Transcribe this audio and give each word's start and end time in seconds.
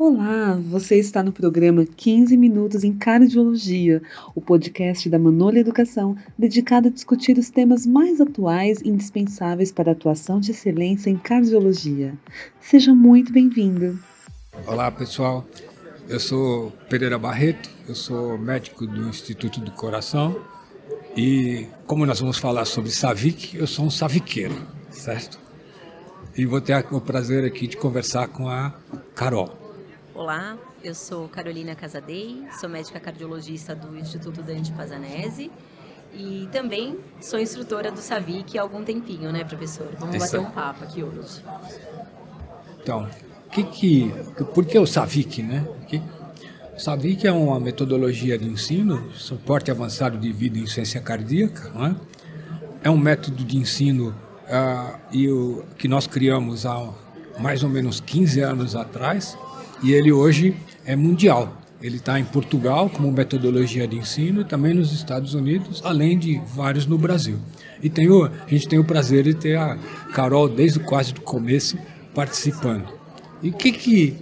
Olá, 0.00 0.58
você 0.70 0.98
está 0.98 1.22
no 1.22 1.30
programa 1.30 1.84
15 1.84 2.34
Minutos 2.34 2.84
em 2.84 2.94
Cardiologia, 2.94 4.00
o 4.34 4.40
podcast 4.40 5.06
da 5.10 5.18
Manolha 5.18 5.58
Educação, 5.58 6.16
dedicado 6.38 6.88
a 6.88 6.90
discutir 6.90 7.36
os 7.36 7.50
temas 7.50 7.84
mais 7.84 8.18
atuais 8.18 8.80
e 8.80 8.88
indispensáveis 8.88 9.70
para 9.70 9.90
a 9.90 9.92
atuação 9.92 10.40
de 10.40 10.52
excelência 10.52 11.10
em 11.10 11.18
cardiologia. 11.18 12.14
Seja 12.62 12.94
muito 12.94 13.30
bem-vindo. 13.30 13.98
Olá, 14.66 14.90
pessoal. 14.90 15.46
Eu 16.08 16.18
sou 16.18 16.72
Pereira 16.88 17.18
Barreto, 17.18 17.68
eu 17.86 17.94
sou 17.94 18.38
médico 18.38 18.86
do 18.86 19.06
Instituto 19.06 19.60
do 19.60 19.70
Coração 19.70 20.34
e 21.14 21.66
como 21.86 22.06
nós 22.06 22.20
vamos 22.20 22.38
falar 22.38 22.64
sobre 22.64 22.90
Savic, 22.90 23.54
eu 23.54 23.66
sou 23.66 23.84
um 23.84 23.90
saviqueiro, 23.90 24.56
certo? 24.90 25.38
E 26.34 26.46
vou 26.46 26.62
ter 26.62 26.86
o 26.90 27.02
prazer 27.02 27.44
aqui 27.44 27.66
de 27.66 27.76
conversar 27.76 28.28
com 28.28 28.48
a 28.48 28.72
Carol. 29.14 29.60
Olá, 30.20 30.58
eu 30.84 30.94
sou 30.94 31.30
Carolina 31.30 31.74
Casadei, 31.74 32.44
sou 32.60 32.68
médica 32.68 33.00
cardiologista 33.00 33.74
do 33.74 33.96
Instituto 33.96 34.42
Dante 34.42 34.70
Pazanese 34.70 35.50
e 36.12 36.46
também 36.52 36.98
sou 37.22 37.40
instrutora 37.40 37.90
do 37.90 38.00
Savic 38.00 38.58
há 38.58 38.60
algum 38.60 38.84
tempinho, 38.84 39.32
né, 39.32 39.44
professor? 39.44 39.88
Vamos 39.98 40.16
Isso. 40.16 40.26
bater 40.26 40.38
um 40.38 40.50
papo 40.50 40.84
aqui 40.84 41.02
hoje. 41.02 41.42
Então, 42.82 43.08
que 43.50 43.62
que, 43.62 44.12
por 44.52 44.66
que 44.66 44.78
o 44.78 44.84
SAVIC, 44.84 45.42
né? 45.42 45.66
Que, 45.88 46.02
o 46.76 46.78
SAVIC 46.78 47.26
é 47.26 47.32
uma 47.32 47.58
metodologia 47.58 48.36
de 48.36 48.46
ensino, 48.46 49.10
suporte 49.14 49.70
avançado 49.70 50.18
de 50.18 50.30
vida 50.30 50.58
em 50.58 50.66
ciência 50.66 51.00
cardíaca, 51.00 51.70
não 51.70 51.86
é? 51.86 51.96
É 52.84 52.90
um 52.90 52.98
método 52.98 53.42
de 53.42 53.56
ensino 53.56 54.10
uh, 54.10 54.98
e 55.10 55.30
o, 55.30 55.64
que 55.78 55.88
nós 55.88 56.06
criamos 56.06 56.66
há 56.66 56.92
mais 57.38 57.62
ou 57.62 57.70
menos 57.70 58.00
15 58.00 58.40
anos 58.42 58.76
atrás 58.76 59.34
e 59.82 59.92
ele 59.92 60.12
hoje 60.12 60.56
é 60.84 60.94
mundial. 60.94 61.56
Ele 61.82 61.96
está 61.96 62.20
em 62.20 62.24
Portugal 62.24 62.90
como 62.90 63.10
metodologia 63.10 63.88
de 63.88 63.96
ensino 63.96 64.44
também 64.44 64.74
nos 64.74 64.92
Estados 64.92 65.32
Unidos, 65.32 65.80
além 65.82 66.18
de 66.18 66.40
vários 66.54 66.86
no 66.86 66.98
Brasil. 66.98 67.38
E 67.82 67.90
a 68.46 68.50
gente 68.50 68.68
tem 68.68 68.78
o 68.78 68.84
prazer 68.84 69.24
de 69.24 69.34
ter 69.34 69.56
a 69.56 69.78
Carol 70.12 70.48
desde 70.48 70.78
quase 70.80 71.14
do 71.14 71.22
começo 71.22 71.78
participando. 72.14 72.86
E 73.42 73.48
o 73.48 73.52
que 73.54 73.72
que, 73.72 74.16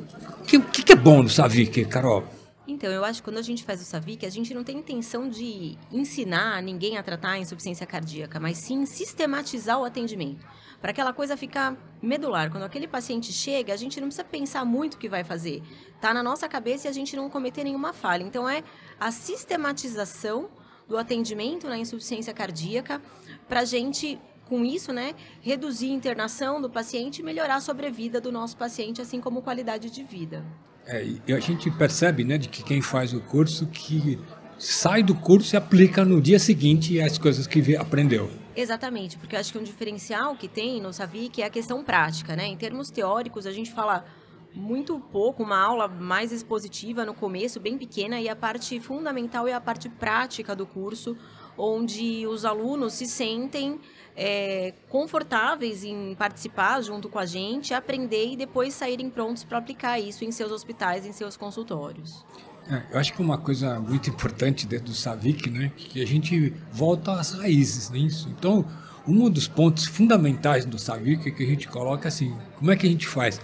que, 0.46 0.60
que 0.60 0.92
é 0.92 0.96
bom 0.96 1.24
no 1.24 1.28
Savic, 1.28 1.84
Carol? 1.86 2.37
Então, 2.78 2.92
eu 2.92 3.04
acho 3.04 3.20
que 3.20 3.24
quando 3.24 3.38
a 3.38 3.42
gente 3.42 3.64
faz 3.64 3.82
o 3.82 3.84
SAVIC, 3.84 4.24
a 4.24 4.30
gente 4.30 4.54
não 4.54 4.62
tem 4.62 4.78
intenção 4.78 5.28
de 5.28 5.76
ensinar 5.90 6.62
ninguém 6.62 6.96
a 6.96 7.02
tratar 7.02 7.30
a 7.30 7.38
insuficiência 7.40 7.84
cardíaca, 7.84 8.38
mas 8.38 8.56
sim 8.56 8.86
sistematizar 8.86 9.80
o 9.80 9.84
atendimento. 9.84 10.46
Para 10.80 10.92
aquela 10.92 11.12
coisa 11.12 11.36
ficar 11.36 11.76
medular. 12.00 12.52
Quando 12.52 12.62
aquele 12.62 12.86
paciente 12.86 13.32
chega, 13.32 13.74
a 13.74 13.76
gente 13.76 14.00
não 14.00 14.06
precisa 14.06 14.22
pensar 14.22 14.64
muito 14.64 14.94
o 14.94 14.98
que 14.98 15.08
vai 15.08 15.24
fazer. 15.24 15.60
Está 15.96 16.14
na 16.14 16.22
nossa 16.22 16.48
cabeça 16.48 16.86
e 16.86 16.88
a 16.88 16.92
gente 16.92 17.16
não 17.16 17.28
cometer 17.28 17.64
nenhuma 17.64 17.92
falha. 17.92 18.22
Então, 18.22 18.48
é 18.48 18.62
a 19.00 19.10
sistematização 19.10 20.48
do 20.86 20.96
atendimento 20.96 21.66
na 21.66 21.76
insuficiência 21.76 22.32
cardíaca 22.32 23.02
para 23.48 23.60
a 23.60 23.64
gente 23.64 24.20
com 24.48 24.64
isso, 24.64 24.92
né, 24.92 25.14
reduzir 25.40 25.90
a 25.90 25.94
internação 25.94 26.60
do 26.60 26.70
paciente 26.70 27.20
e 27.20 27.22
melhorar 27.22 27.56
a 27.56 27.60
sobrevida 27.60 28.20
do 28.20 28.32
nosso 28.32 28.56
paciente, 28.56 29.00
assim 29.00 29.20
como 29.20 29.42
qualidade 29.42 29.90
de 29.90 30.02
vida. 30.02 30.44
É, 30.86 31.04
e 31.26 31.32
a 31.32 31.38
gente 31.38 31.70
percebe, 31.70 32.24
né, 32.24 32.38
de 32.38 32.48
que 32.48 32.62
quem 32.62 32.80
faz 32.80 33.12
o 33.12 33.20
curso 33.20 33.66
que 33.66 34.18
sai 34.58 35.02
do 35.02 35.14
curso 35.14 35.54
e 35.54 35.56
aplica 35.56 36.04
no 36.04 36.20
dia 36.20 36.38
seguinte 36.38 37.00
as 37.00 37.18
coisas 37.18 37.46
que 37.46 37.76
aprendeu. 37.76 38.30
Exatamente, 38.56 39.16
porque 39.18 39.36
eu 39.36 39.40
acho 39.40 39.52
que 39.52 39.58
um 39.58 39.62
diferencial 39.62 40.34
que 40.34 40.48
tem 40.48 40.80
no 40.80 40.92
Savic 40.92 41.40
é 41.40 41.46
a 41.46 41.50
questão 41.50 41.84
prática, 41.84 42.34
né? 42.34 42.46
Em 42.46 42.56
termos 42.56 42.90
teóricos, 42.90 43.46
a 43.46 43.52
gente 43.52 43.70
fala 43.70 44.04
muito 44.54 44.98
pouco, 45.12 45.42
uma 45.42 45.58
aula 45.58 45.86
mais 45.86 46.32
expositiva 46.32 47.04
no 47.04 47.14
começo, 47.14 47.60
bem 47.60 47.78
pequena, 47.78 48.20
e 48.20 48.28
a 48.28 48.34
parte 48.34 48.80
fundamental 48.80 49.46
é 49.46 49.52
a 49.52 49.60
parte 49.60 49.88
prática 49.88 50.56
do 50.56 50.66
curso, 50.66 51.16
onde 51.56 52.26
os 52.26 52.44
alunos 52.44 52.94
se 52.94 53.06
sentem 53.06 53.78
é, 54.20 54.74
confortáveis 54.88 55.84
em 55.84 56.16
participar 56.16 56.82
junto 56.82 57.08
com 57.08 57.20
a 57.20 57.24
gente, 57.24 57.72
aprender 57.72 58.32
e 58.32 58.36
depois 58.36 58.74
saírem 58.74 59.08
prontos 59.08 59.44
para 59.44 59.58
aplicar 59.58 60.00
isso 60.00 60.24
em 60.24 60.32
seus 60.32 60.50
hospitais, 60.50 61.06
em 61.06 61.12
seus 61.12 61.36
consultórios. 61.36 62.24
É, 62.68 62.82
eu 62.90 62.98
acho 62.98 63.12
que 63.14 63.22
uma 63.22 63.38
coisa 63.38 63.78
muito 63.78 64.10
importante 64.10 64.66
dentro 64.66 64.86
do 64.86 64.94
SAVIC, 64.94 65.48
né, 65.48 65.70
que 65.76 66.02
a 66.02 66.06
gente 66.06 66.52
volta 66.72 67.12
às 67.12 67.32
raízes, 67.32 67.90
nisso. 67.90 68.28
Né, 68.28 68.34
então, 68.36 68.66
um 69.06 69.30
dos 69.30 69.46
pontos 69.46 69.86
fundamentais 69.86 70.66
do 70.66 70.78
SAVIC 70.78 71.28
é 71.28 71.30
que 71.30 71.44
a 71.44 71.46
gente 71.46 71.68
coloca 71.68 72.08
assim, 72.08 72.36
como 72.56 72.72
é 72.72 72.76
que 72.76 72.86
a 72.86 72.90
gente 72.90 73.06
faz? 73.06 73.40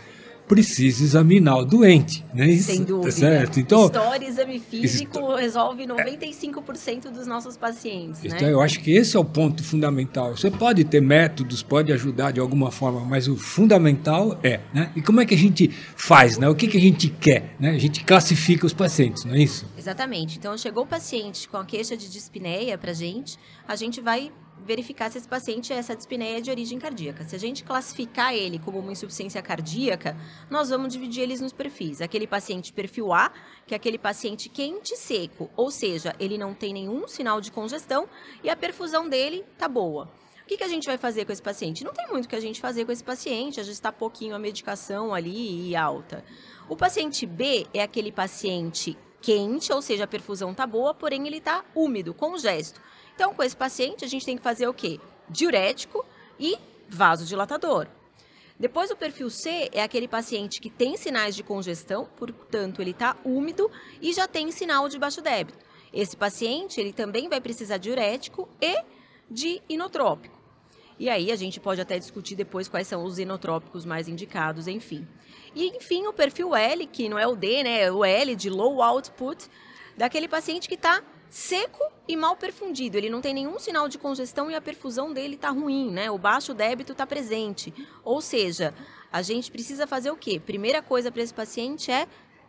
Precisa 0.47 1.03
examinar 1.03 1.59
o 1.59 1.65
doente, 1.65 2.25
né? 2.35 2.49
Isso, 2.49 2.71
Sem 2.71 2.85
dúvida. 2.85 3.11
Tá 3.11 3.13
certo? 3.13 3.61
Então, 3.61 3.87
História, 3.87 4.27
exame 4.27 4.59
físico 4.61 5.35
resolve 5.35 5.87
95% 5.87 7.11
dos 7.11 7.27
nossos 7.27 7.57
pacientes, 7.57 8.23
né? 8.23 8.31
Então, 8.37 8.49
eu 8.49 8.61
acho 8.61 8.81
que 8.81 8.93
esse 8.93 9.17
é 9.17 9.21
o 9.21 9.25
ponto 9.25 9.63
fundamental. 9.63 10.37
Você 10.37 10.51
pode 10.51 10.85
ter 10.85 11.01
métodos, 11.01 11.63
pode 11.63 11.93
ajudar 11.93 12.33
de 12.33 12.41
alguma 12.41 12.71
forma, 12.71 13.01
mas 13.01 13.27
o 13.29 13.37
fundamental 13.37 14.39
é, 14.43 14.61
né? 14.73 14.91
E 14.95 15.01
como 15.01 15.21
é 15.21 15.27
que 15.27 15.35
a 15.35 15.39
gente 15.39 15.71
faz, 15.97 16.37
né? 16.37 16.49
O 16.49 16.55
que, 16.55 16.69
que 16.69 16.77
a 16.77 16.81
gente 16.81 17.09
quer, 17.09 17.55
né? 17.59 17.71
A 17.71 17.79
gente 17.79 18.05
classifica 18.05 18.67
os 18.67 18.73
pacientes, 18.73 19.25
não 19.25 19.35
é 19.35 19.43
isso? 19.43 19.67
Exatamente. 19.85 20.39
Então, 20.39 20.57
chegou 20.57 20.85
o 20.85 20.87
paciente 20.87 21.47
com 21.47 21.59
a 21.59 21.65
queixa 21.65 21.95
de 21.95 22.09
dispneia 22.09 22.79
para 22.79 22.95
gente, 22.95 23.39
a 23.69 23.77
gente 23.77 24.01
vai 24.01 24.33
verificar 24.65 25.11
se 25.11 25.19
esse 25.19 25.29
paciente 25.29 25.75
é 25.75 25.77
essa 25.77 25.95
dispneia 25.95 26.41
de 26.41 26.51
origem 26.51 26.79
cardíaca. 26.79 27.23
Se 27.23 27.37
a 27.37 27.39
gente 27.39 27.63
classificar 27.63 28.33
ele 28.33 28.59
como 28.59 28.79
uma 28.79 28.93
insuficiência 28.93 29.43
cardíaca, 29.43 30.17
nós 30.49 30.71
vamos 30.71 30.91
dividir 30.91 31.23
eles 31.23 31.39
nos 31.39 31.53
perfis. 31.53 32.01
Aquele 32.01 32.27
paciente 32.27 32.73
perfil 32.73 33.13
A, 33.13 33.31
que 33.67 33.75
é 33.75 33.77
aquele 33.77 33.99
paciente 33.99 34.49
quente 34.49 34.95
e 34.95 34.97
seco, 34.97 35.51
ou 35.55 35.71
seja, 35.71 36.17
ele 36.19 36.39
não 36.39 36.55
tem 36.55 36.73
nenhum 36.73 37.07
sinal 37.07 37.39
de 37.39 37.53
congestão 37.53 38.09
e 38.43 38.49
a 38.49 38.57
perfusão 38.57 39.07
dele 39.07 39.45
tá 39.59 39.69
boa. 39.69 40.11
O 40.43 40.47
que, 40.47 40.57
que 40.57 40.65
a 40.65 40.69
gente 40.69 40.87
vai 40.87 40.97
fazer 40.97 41.27
com 41.27 41.33
esse 41.33 41.43
paciente? 41.43 41.85
Não 41.85 41.93
tem 41.93 42.09
muito 42.09 42.27
que 42.27 42.37
a 42.37 42.41
gente 42.41 42.59
fazer 42.59 42.87
com 42.87 42.93
esse 42.93 43.05
paciente, 43.05 43.61
ajustar 43.61 43.93
pouquinho 43.93 44.35
a 44.35 44.39
medicação 44.39 45.13
ali 45.13 45.69
e 45.69 45.77
alta. 45.77 46.25
O 46.71 46.75
paciente 46.75 47.27
B 47.27 47.67
é 47.75 47.83
aquele 47.83 48.11
paciente 48.11 48.97
quente, 49.25 49.73
ou 49.73 49.81
seja, 49.81 50.05
a 50.05 50.07
perfusão 50.07 50.53
tá 50.53 50.67
boa, 50.67 50.93
porém 50.93 51.27
ele 51.27 51.41
tá 51.41 51.65
úmido, 51.75 52.13
congesto. 52.13 52.79
Então, 53.15 53.33
com 53.33 53.43
esse 53.43 53.57
paciente, 53.57 54.05
a 54.05 54.09
gente 54.09 54.27
tem 54.27 54.37
que 54.37 54.43
fazer 54.43 54.69
o 54.69 54.75
quê? 54.75 55.01
Diurético 55.31 56.05
e 56.39 56.59
vasodilatador. 56.91 57.87
Depois, 58.61 58.91
o 58.91 58.97
perfil 58.97 59.31
C 59.31 59.71
é 59.73 59.83
aquele 59.83 60.07
paciente 60.07 60.61
que 60.61 60.69
tem 60.69 60.99
sinais 60.99 61.35
de 61.35 61.43
congestão, 61.43 62.07
portanto, 62.17 62.83
ele 62.83 62.91
está 62.91 63.17
úmido 63.25 63.71
e 63.99 64.13
já 64.13 64.29
tem 64.29 64.51
sinal 64.51 64.91
de 64.91 64.99
baixo 64.99 65.23
débito. 65.23 65.59
Esse 65.91 66.15
paciente, 66.15 66.79
ele 66.79 66.93
também 66.93 67.27
vai 67.27 67.41
precisar 67.41 67.79
de 67.79 67.85
diurético 67.85 68.47
e 68.61 68.77
de 69.31 69.63
inotrópico. 69.71 70.44
E 70.99 71.09
aí 71.09 71.33
a 71.33 71.37
gente 71.37 71.59
pode 71.59 71.81
até 71.81 71.99
discutir 71.99 72.37
depois 72.37 72.69
quais 72.69 72.87
são 72.87 73.05
os 73.05 73.19
inotrópicos 73.19 73.85
mais 73.85 74.09
indicados, 74.09 74.69
enfim. 74.69 75.07
E 75.55 75.77
enfim, 75.77 76.07
o 76.07 76.13
perfil 76.13 76.55
L, 76.55 76.87
que 76.87 77.09
não 77.09 77.19
é 77.19 77.27
o 77.27 77.35
D, 77.35 77.63
né? 77.63 77.83
É 77.83 77.93
o 77.93 78.05
L 78.05 78.37
de 78.37 78.49
low 78.49 78.83
output, 78.83 79.49
daquele 79.97 80.29
paciente 80.29 80.69
que 80.69 80.75
está 80.75 81.03
seco 81.29 81.81
e 82.07 82.17
mal 82.17 82.37
perfundido. 82.37 82.97
Ele 82.97 83.11
não 83.11 83.21
tem 83.21 83.35
nenhum 83.35 83.59
sinal 83.59 83.89
de 83.89 83.99
congestão 83.99 84.51
e 84.51 84.55
a 84.55 84.61
perfusão 84.61 85.13
dele 85.13 85.35
está 85.35 85.51
ruim, 85.51 85.91
né? 85.91 86.11
O 86.11 86.19
baixo 86.19 86.55
débito 86.55 86.93
está 86.93 87.07
presente. 87.07 87.75
Ou 88.05 88.21
seja, 88.21 88.73
a 89.13 89.21
gente 89.21 89.51
precisa 89.51 89.87
fazer 89.87 90.11
o 90.11 90.17
quê? 90.17 90.39
Primeira 90.39 90.81
coisa 90.81 91.11
para 91.11 91.23
esse 91.23 91.35
paciente 91.35 91.91
é 91.91 92.07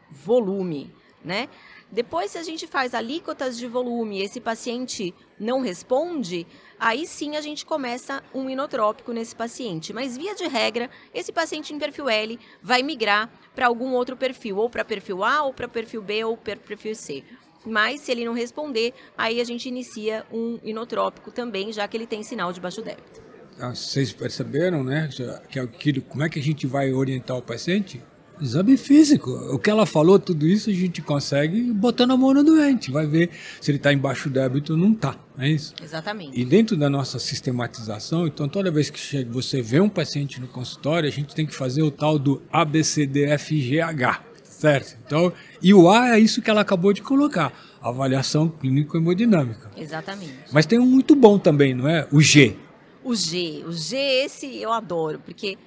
volume, 0.09 0.93
né? 1.25 1.49
Depois, 1.91 2.31
se 2.31 2.37
a 2.37 2.43
gente 2.43 2.67
faz 2.67 2.93
alíquotas 2.93 3.57
de 3.57 3.67
volume 3.67 4.19
e 4.19 4.23
esse 4.23 4.39
paciente 4.39 5.13
não 5.39 5.61
responde, 5.61 6.45
aí 6.79 7.05
sim 7.05 7.35
a 7.35 7.41
gente 7.41 7.65
começa 7.65 8.23
um 8.33 8.49
inotrópico 8.49 9.13
nesse 9.13 9.35
paciente. 9.35 9.93
Mas, 9.93 10.17
via 10.17 10.35
de 10.35 10.47
regra, 10.47 10.89
esse 11.13 11.31
paciente 11.31 11.73
em 11.73 11.79
perfil 11.79 12.09
L 12.09 12.39
vai 12.61 12.81
migrar 12.81 13.29
para 13.53 13.67
algum 13.67 13.93
outro 13.93 14.17
perfil, 14.17 14.57
ou 14.57 14.69
para 14.69 14.83
perfil 14.83 15.23
A, 15.23 15.43
ou 15.43 15.53
para 15.53 15.67
perfil 15.67 16.01
B, 16.01 16.23
ou 16.23 16.37
para 16.37 16.55
perfil 16.55 16.95
C. 16.95 17.23
Mas 17.65 18.01
se 18.01 18.11
ele 18.11 18.25
não 18.25 18.33
responder, 18.33 18.93
aí 19.17 19.41
a 19.41 19.43
gente 19.43 19.67
inicia 19.67 20.25
um 20.31 20.59
inotrópico 20.63 21.31
também, 21.31 21.71
já 21.71 21.87
que 21.87 21.97
ele 21.97 22.05
tem 22.05 22.21
sinal 22.21 22.53
de 22.53 22.61
baixo 22.61 22.81
débito. 22.81 23.23
Ah, 23.59 23.73
vocês 23.73 24.11
perceberam, 24.11 24.83
né? 24.83 25.09
Que, 25.49 25.59
é 25.59 25.67
como 26.01 26.23
é 26.23 26.29
que 26.29 26.39
a 26.39 26.43
gente 26.43 26.67
vai 26.67 26.91
orientar 26.91 27.37
o 27.37 27.41
paciente? 27.41 28.01
Exame 28.41 28.77
físico. 28.77 29.31
O 29.31 29.57
que 29.57 29.69
ela 29.69 29.85
falou, 29.85 30.19
tudo 30.19 30.45
isso 30.45 30.69
a 30.69 30.73
gente 30.73 31.01
consegue 31.01 31.71
botando 31.71 32.11
a 32.11 32.17
mão 32.17 32.33
no 32.33 32.43
doente. 32.43 32.91
Vai 32.91 33.05
ver 33.05 33.29
se 33.61 33.71
ele 33.71 33.77
está 33.77 33.93
em 33.93 33.97
baixo 33.97 34.29
débito 34.29 34.73
ou 34.73 34.79
não 34.79 34.91
está. 34.91 35.15
É 35.37 35.49
isso? 35.49 35.73
Exatamente. 35.81 36.39
E 36.39 36.45
dentro 36.45 36.77
da 36.77 36.89
nossa 36.89 37.19
sistematização, 37.19 38.27
então 38.27 38.47
toda 38.47 38.71
vez 38.71 38.89
que 38.89 38.99
chega, 38.99 39.31
você 39.31 39.61
vê 39.61 39.79
um 39.79 39.89
paciente 39.89 40.39
no 40.39 40.47
consultório, 40.47 41.07
a 41.07 41.11
gente 41.11 41.33
tem 41.35 41.45
que 41.45 41.55
fazer 41.55 41.81
o 41.83 41.91
tal 41.91 42.17
do 42.17 42.41
ABCDFGH 42.51 44.35
certo? 44.55 44.97
Então, 45.05 45.33
e 45.61 45.73
o 45.73 45.89
A 45.89 46.15
é 46.15 46.19
isso 46.19 46.41
que 46.41 46.49
ela 46.49 46.61
acabou 46.61 46.93
de 46.93 47.01
colocar, 47.01 47.53
avaliação 47.81 48.49
clínico-hemodinâmica. 48.49 49.69
Exatamente. 49.75 50.33
Mas 50.51 50.65
tem 50.65 50.79
um 50.79 50.85
muito 50.85 51.15
bom 51.15 51.37
também, 51.37 51.73
não 51.73 51.87
é? 51.87 52.07
O 52.11 52.21
G. 52.21 52.55
O 53.03 53.13
G, 53.13 53.63
o 53.67 53.71
G 53.71 53.97
esse 53.97 54.57
eu 54.57 54.71
adoro, 54.71 55.19
porque 55.19 55.57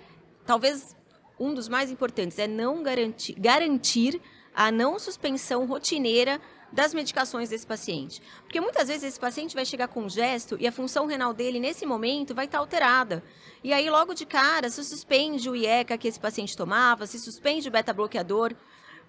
talvez 0.44 0.96
um 1.38 1.54
dos 1.54 1.68
mais 1.68 1.90
importantes 1.90 2.38
é 2.38 2.46
não 2.46 2.82
garantir, 2.82 3.34
garantir 3.38 4.20
a 4.54 4.72
não 4.72 4.98
suspensão 4.98 5.66
rotineira 5.66 6.40
das 6.72 6.92
medicações 6.92 7.48
desse 7.48 7.66
paciente. 7.66 8.22
Porque 8.42 8.60
muitas 8.60 8.88
vezes 8.88 9.04
esse 9.04 9.20
paciente 9.20 9.54
vai 9.54 9.64
chegar 9.64 9.88
com 9.88 10.02
um 10.02 10.08
gesto 10.08 10.56
e 10.60 10.66
a 10.66 10.72
função 10.72 11.06
renal 11.06 11.32
dele, 11.32 11.58
nesse 11.58 11.86
momento, 11.86 12.34
vai 12.34 12.44
estar 12.44 12.58
alterada. 12.58 13.22
E 13.62 13.72
aí, 13.72 13.88
logo 13.88 14.14
de 14.14 14.26
cara, 14.26 14.68
se 14.68 14.84
suspende 14.84 15.48
o 15.48 15.56
IECA 15.56 15.96
que 15.96 16.08
esse 16.08 16.20
paciente 16.20 16.56
tomava, 16.56 17.06
se 17.06 17.18
suspende 17.18 17.68
o 17.68 17.70
beta-bloqueador. 17.70 18.54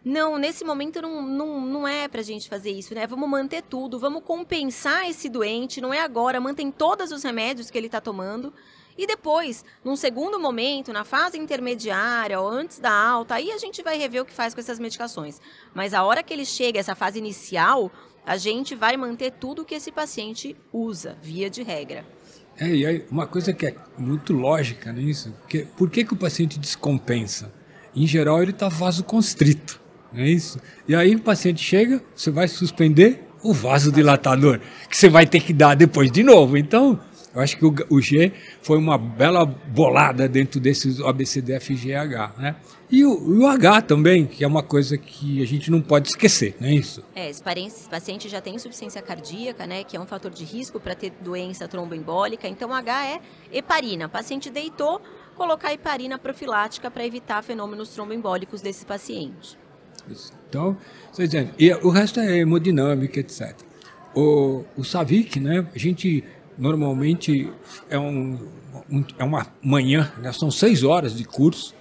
Não, 0.03 0.37
nesse 0.37 0.63
momento 0.63 1.01
não, 1.01 1.21
não, 1.21 1.61
não 1.61 1.87
é 1.87 2.07
pra 2.07 2.21
gente 2.21 2.47
fazer 2.47 2.71
isso, 2.71 2.95
né? 2.95 3.05
Vamos 3.05 3.27
manter 3.27 3.61
tudo, 3.61 3.99
vamos 3.99 4.23
compensar 4.23 5.09
esse 5.09 5.27
doente, 5.27 5.81
não 5.81 5.93
é 5.93 5.99
agora, 5.99 6.39
mantém 6.39 6.71
todos 6.71 7.11
os 7.11 7.21
remédios 7.21 7.69
que 7.69 7.77
ele 7.77 7.87
está 7.87 7.99
tomando. 7.99 8.53
E 8.99 9.07
depois, 9.07 9.63
num 9.81 9.95
segundo 9.95 10.37
momento, 10.37 10.91
na 10.91 11.05
fase 11.05 11.37
intermediária 11.37 12.37
ou 12.37 12.45
antes 12.45 12.79
da 12.79 12.91
alta, 12.91 13.35
aí 13.35 13.49
a 13.49 13.57
gente 13.57 13.81
vai 13.81 13.97
rever 13.97 14.21
o 14.21 14.25
que 14.25 14.33
faz 14.33 14.53
com 14.53 14.59
essas 14.59 14.77
medicações. 14.77 15.39
Mas 15.73 15.93
a 15.93 16.03
hora 16.03 16.21
que 16.21 16.33
ele 16.33 16.43
chega, 16.43 16.81
essa 16.81 16.93
fase 16.93 17.17
inicial, 17.17 17.89
a 18.25 18.35
gente 18.35 18.75
vai 18.75 18.97
manter 18.97 19.31
tudo 19.31 19.63
que 19.63 19.73
esse 19.73 19.89
paciente 19.89 20.53
usa, 20.73 21.17
via 21.21 21.49
de 21.49 21.63
regra. 21.63 22.05
É, 22.57 22.67
e 22.67 22.85
aí 22.85 23.05
uma 23.09 23.25
coisa 23.25 23.53
que 23.53 23.67
é 23.67 23.75
muito 23.97 24.33
lógica 24.33 24.91
nisso, 24.91 25.33
que, 25.47 25.59
por 25.77 25.89
que, 25.89 26.03
que 26.03 26.11
o 26.11 26.17
paciente 26.17 26.59
descompensa? 26.59 27.53
Em 27.95 28.05
geral, 28.05 28.41
ele 28.41 28.51
está 28.51 28.67
vasoconstrito. 28.67 29.79
Não 30.11 30.23
é 30.23 30.27
isso? 30.27 30.59
E 30.85 30.93
aí 30.93 31.15
o 31.15 31.21
paciente 31.21 31.63
chega, 31.63 32.03
você 32.13 32.31
vai 32.31 32.49
suspender 32.49 33.29
o 33.41 33.53
vasodilatador, 33.53 34.59
que 34.89 34.97
você 34.97 35.07
vai 35.07 35.25
ter 35.25 35.39
que 35.39 35.53
dar 35.53 35.73
depois 35.75 36.11
de 36.11 36.21
novo. 36.21 36.57
Então, 36.57 36.99
eu 37.39 37.43
acho 37.43 37.57
que 37.57 37.65
o, 37.65 37.73
o 37.89 38.01
G 38.01 38.31
foi 38.61 38.77
uma 38.77 38.97
bela 38.97 39.45
bolada 39.45 40.27
dentro 40.27 40.59
desses 40.59 40.99
ABCDFGH, 40.99 42.37
né? 42.37 42.55
E 42.91 43.05
o, 43.05 43.41
o, 43.41 43.47
H 43.47 43.83
também, 43.83 44.25
que 44.25 44.43
é 44.43 44.47
uma 44.47 44.63
coisa 44.63 44.97
que 44.97 45.43
a 45.43 45.45
gente 45.45 45.69
não 45.69 45.79
pode 45.79 46.09
esquecer, 46.09 46.55
não 46.59 46.67
é 46.67 46.73
isso? 46.73 47.03
É, 47.15 47.29
esse 47.29 47.87
paciente 47.87 48.27
já 48.27 48.41
tem 48.41 48.55
insuficiência 48.55 48.99
cardíaca, 48.99 49.67
né, 49.67 49.83
que 49.83 49.95
é 49.95 49.99
um 49.99 50.07
fator 50.07 50.31
de 50.31 50.43
risco 50.43 50.79
para 50.79 50.95
ter 50.95 51.11
doença 51.21 51.67
tromboembólica. 51.67 52.47
Então, 52.47 52.73
H 52.73 53.05
é 53.05 53.19
heparina. 53.53 54.07
O 54.07 54.09
paciente 54.09 54.49
deitou, 54.49 54.99
colocar 55.35 55.71
heparina 55.71 56.17
profilática 56.17 56.89
para 56.89 57.05
evitar 57.05 57.43
fenômenos 57.43 57.89
tromboembólicos 57.89 58.59
desse 58.59 58.83
paciente. 58.87 59.55
Isso. 60.09 60.33
Então, 60.49 60.75
dizendo, 61.15 61.51
e 61.59 61.71
o 61.71 61.89
resto 61.89 62.19
é 62.19 62.39
hemodinâmica, 62.39 63.19
etc. 63.19 63.55
O, 64.15 64.65
o 64.75 64.83
SAVIC, 64.83 65.39
né, 65.39 65.67
a 65.75 65.77
gente 65.77 66.23
normalmente 66.59 67.51
é, 67.89 67.97
um, 67.97 68.37
um, 68.91 69.03
é 69.17 69.23
uma 69.23 69.47
manhã, 69.63 70.11
né, 70.21 70.31
são 70.33 70.51
seis 70.51 70.83
horas 70.83 71.15
de 71.15 71.23
curso, 71.23 71.73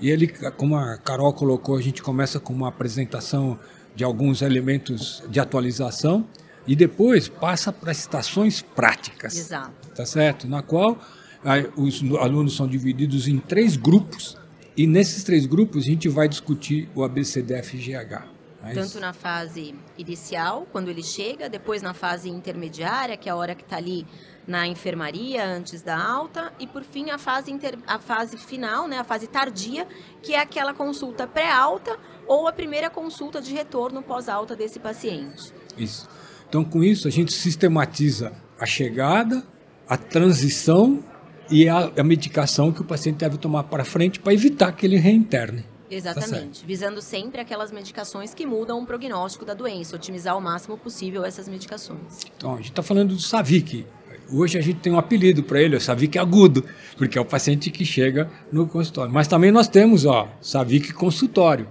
e 0.00 0.10
ele, 0.10 0.26
como 0.56 0.76
a 0.76 0.96
Carol 0.96 1.32
colocou, 1.32 1.76
a 1.76 1.80
gente 1.82 2.02
começa 2.02 2.40
com 2.40 2.52
uma 2.52 2.68
apresentação 2.68 3.58
de 3.94 4.02
alguns 4.02 4.42
elementos 4.42 5.22
de 5.28 5.38
atualização 5.38 6.26
e 6.66 6.74
depois 6.74 7.28
passa 7.28 7.72
para 7.72 7.92
estações 7.92 8.60
práticas. 8.60 9.36
Exato. 9.36 9.90
Tá 9.94 10.04
certo? 10.04 10.48
Na 10.48 10.62
qual 10.62 10.98
aí, 11.44 11.68
os 11.76 12.02
alunos 12.18 12.56
são 12.56 12.66
divididos 12.66 13.28
em 13.28 13.38
três 13.38 13.76
grupos 13.76 14.36
e 14.76 14.86
nesses 14.86 15.22
três 15.22 15.46
grupos 15.46 15.84
a 15.84 15.86
gente 15.86 16.08
vai 16.08 16.28
discutir 16.28 16.88
o 16.94 17.04
ABCDFGH. 17.04 18.33
É 18.66 18.74
Tanto 18.74 18.98
na 19.00 19.12
fase 19.12 19.74
inicial, 19.98 20.66
quando 20.72 20.88
ele 20.88 21.02
chega, 21.02 21.48
depois 21.48 21.82
na 21.82 21.92
fase 21.92 22.28
intermediária, 22.30 23.16
que 23.16 23.28
é 23.28 23.32
a 23.32 23.36
hora 23.36 23.54
que 23.54 23.62
está 23.62 23.76
ali 23.76 24.06
na 24.46 24.66
enfermaria 24.66 25.44
antes 25.44 25.82
da 25.82 25.96
alta, 25.96 26.52
e 26.58 26.66
por 26.66 26.82
fim 26.82 27.10
a 27.10 27.18
fase, 27.18 27.50
inter... 27.50 27.78
a 27.86 27.98
fase 27.98 28.36
final, 28.36 28.86
né, 28.86 28.98
a 28.98 29.04
fase 29.04 29.26
tardia, 29.26 29.86
que 30.22 30.34
é 30.34 30.40
aquela 30.40 30.74
consulta 30.74 31.26
pré-alta 31.26 31.98
ou 32.26 32.46
a 32.46 32.52
primeira 32.52 32.90
consulta 32.90 33.40
de 33.40 33.52
retorno 33.52 34.02
pós-alta 34.02 34.54
desse 34.54 34.78
paciente. 34.78 35.52
Isso. 35.76 36.08
Então, 36.48 36.64
com 36.64 36.82
isso, 36.84 37.08
a 37.08 37.10
gente 37.10 37.32
sistematiza 37.32 38.32
a 38.58 38.66
chegada, 38.66 39.42
a 39.88 39.96
transição 39.96 41.02
e 41.50 41.68
a, 41.68 41.90
a 41.98 42.04
medicação 42.04 42.72
que 42.72 42.80
o 42.80 42.84
paciente 42.84 43.16
deve 43.16 43.38
tomar 43.38 43.64
para 43.64 43.84
frente 43.84 44.20
para 44.20 44.32
evitar 44.32 44.72
que 44.72 44.86
ele 44.86 44.96
reinterne. 44.96 45.64
Exatamente. 45.90 46.60
Tá 46.60 46.66
visando 46.66 47.00
sempre 47.02 47.40
aquelas 47.40 47.70
medicações 47.70 48.34
que 48.34 48.46
mudam 48.46 48.82
o 48.82 48.86
prognóstico 48.86 49.44
da 49.44 49.54
doença, 49.54 49.96
otimizar 49.96 50.36
o 50.36 50.40
máximo 50.40 50.76
possível 50.76 51.24
essas 51.24 51.48
medicações. 51.48 52.24
Então, 52.36 52.54
a 52.54 52.56
gente 52.56 52.70
está 52.70 52.82
falando 52.82 53.14
do 53.14 53.20
SAVIC. 53.20 53.86
Hoje 54.32 54.58
a 54.58 54.62
gente 54.62 54.80
tem 54.80 54.92
um 54.92 54.98
apelido 54.98 55.42
para 55.42 55.60
ele, 55.60 55.76
o 55.76 55.80
SAVIC 55.80 56.18
agudo, 56.18 56.64
porque 56.96 57.18
é 57.18 57.20
o 57.20 57.24
paciente 57.24 57.70
que 57.70 57.84
chega 57.84 58.30
no 58.50 58.66
consultório. 58.66 59.12
Mas 59.12 59.28
também 59.28 59.52
nós 59.52 59.68
temos 59.68 60.06
o 60.06 60.26
SAVIC 60.40 60.94
consultório, 60.94 61.68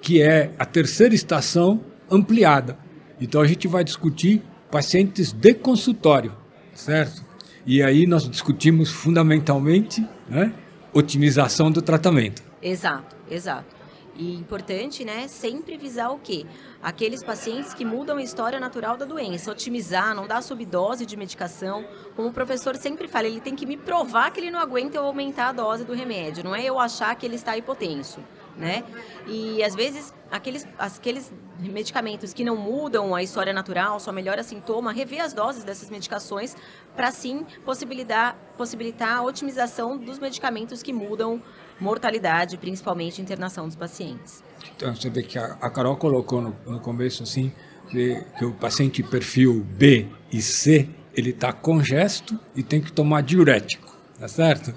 que 0.00 0.22
é 0.22 0.52
a 0.58 0.64
terceira 0.64 1.14
estação 1.14 1.80
ampliada. 2.10 2.78
Então 3.20 3.40
a 3.42 3.46
gente 3.46 3.68
vai 3.68 3.84
discutir 3.84 4.42
pacientes 4.70 5.30
de 5.30 5.52
consultório, 5.52 6.32
certo? 6.74 7.22
E 7.66 7.82
aí 7.82 8.06
nós 8.06 8.28
discutimos 8.28 8.90
fundamentalmente 8.90 10.04
né, 10.28 10.54
otimização 10.94 11.70
do 11.70 11.82
tratamento. 11.82 12.49
Exato, 12.62 13.16
exato. 13.30 13.80
E 14.16 14.34
importante, 14.34 15.04
né, 15.04 15.28
sempre 15.28 15.76
visar 15.76 16.10
o 16.10 16.18
quê? 16.18 16.44
Aqueles 16.82 17.22
pacientes 17.22 17.72
que 17.72 17.84
mudam 17.84 18.18
a 18.18 18.22
história 18.22 18.58
natural 18.58 18.96
da 18.96 19.04
doença, 19.04 19.50
otimizar, 19.50 20.14
não 20.14 20.26
dar 20.26 20.42
subdose 20.42 21.06
de 21.06 21.16
medicação. 21.16 21.86
Como 22.16 22.28
o 22.28 22.32
professor 22.32 22.76
sempre 22.76 23.08
fala, 23.08 23.28
ele 23.28 23.40
tem 23.40 23.54
que 23.54 23.64
me 23.64 23.76
provar 23.76 24.30
que 24.30 24.40
ele 24.40 24.50
não 24.50 24.60
aguenta 24.60 24.98
eu 24.98 25.04
aumentar 25.04 25.48
a 25.48 25.52
dose 25.52 25.84
do 25.84 25.94
remédio, 25.94 26.44
não 26.44 26.54
é 26.54 26.62
eu 26.64 26.78
achar 26.78 27.14
que 27.14 27.24
ele 27.24 27.36
está 27.36 27.56
hipotenso 27.56 28.20
né? 28.56 28.84
E 29.26 29.62
às 29.62 29.74
vezes 29.74 30.12
aqueles, 30.30 30.66
aqueles 30.78 31.32
medicamentos 31.58 32.32
que 32.32 32.44
não 32.44 32.56
mudam 32.56 33.14
a 33.14 33.22
história 33.22 33.52
natural, 33.52 33.98
só 33.98 34.12
melhora 34.12 34.42
sintoma, 34.42 34.92
rever 34.92 35.22
as 35.22 35.32
doses 35.32 35.64
dessas 35.64 35.90
medicações 35.90 36.56
para 36.94 37.10
sim 37.10 37.44
possibilitar, 37.64 38.36
possibilitar 38.56 39.16
a 39.16 39.22
otimização 39.22 39.96
dos 39.96 40.18
medicamentos 40.18 40.82
que 40.82 40.92
mudam 40.92 41.42
mortalidade, 41.80 42.56
principalmente 42.56 43.20
internação 43.20 43.66
dos 43.66 43.76
pacientes. 43.76 44.42
Então 44.76 44.94
você 44.94 45.08
vê 45.08 45.22
que 45.22 45.38
a, 45.38 45.56
a 45.60 45.70
Carol 45.70 45.96
colocou 45.96 46.40
no, 46.40 46.56
no 46.66 46.80
começo 46.80 47.22
assim 47.22 47.52
que, 47.90 48.22
que 48.38 48.44
o 48.44 48.52
paciente 48.52 49.02
perfil 49.02 49.64
B 49.64 50.06
e 50.32 50.40
C 50.40 50.88
ele 51.14 51.30
está 51.30 51.52
congesto 51.52 52.38
e 52.54 52.62
tem 52.62 52.80
que 52.80 52.92
tomar 52.92 53.22
diurético, 53.22 53.96
tá 54.18 54.28
certo? 54.28 54.72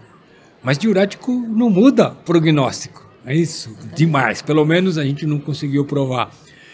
Mas 0.64 0.78
diurético 0.78 1.32
não 1.32 1.70
muda 1.70 2.12
prognóstico. 2.12 3.06
É 3.26 3.36
isso, 3.36 3.76
demais. 3.96 4.42
Pelo 4.42 4.66
menos 4.66 4.98
a 4.98 5.04
gente 5.04 5.26
não 5.26 5.40
conseguiu 5.40 5.86
provar. 5.86 6.32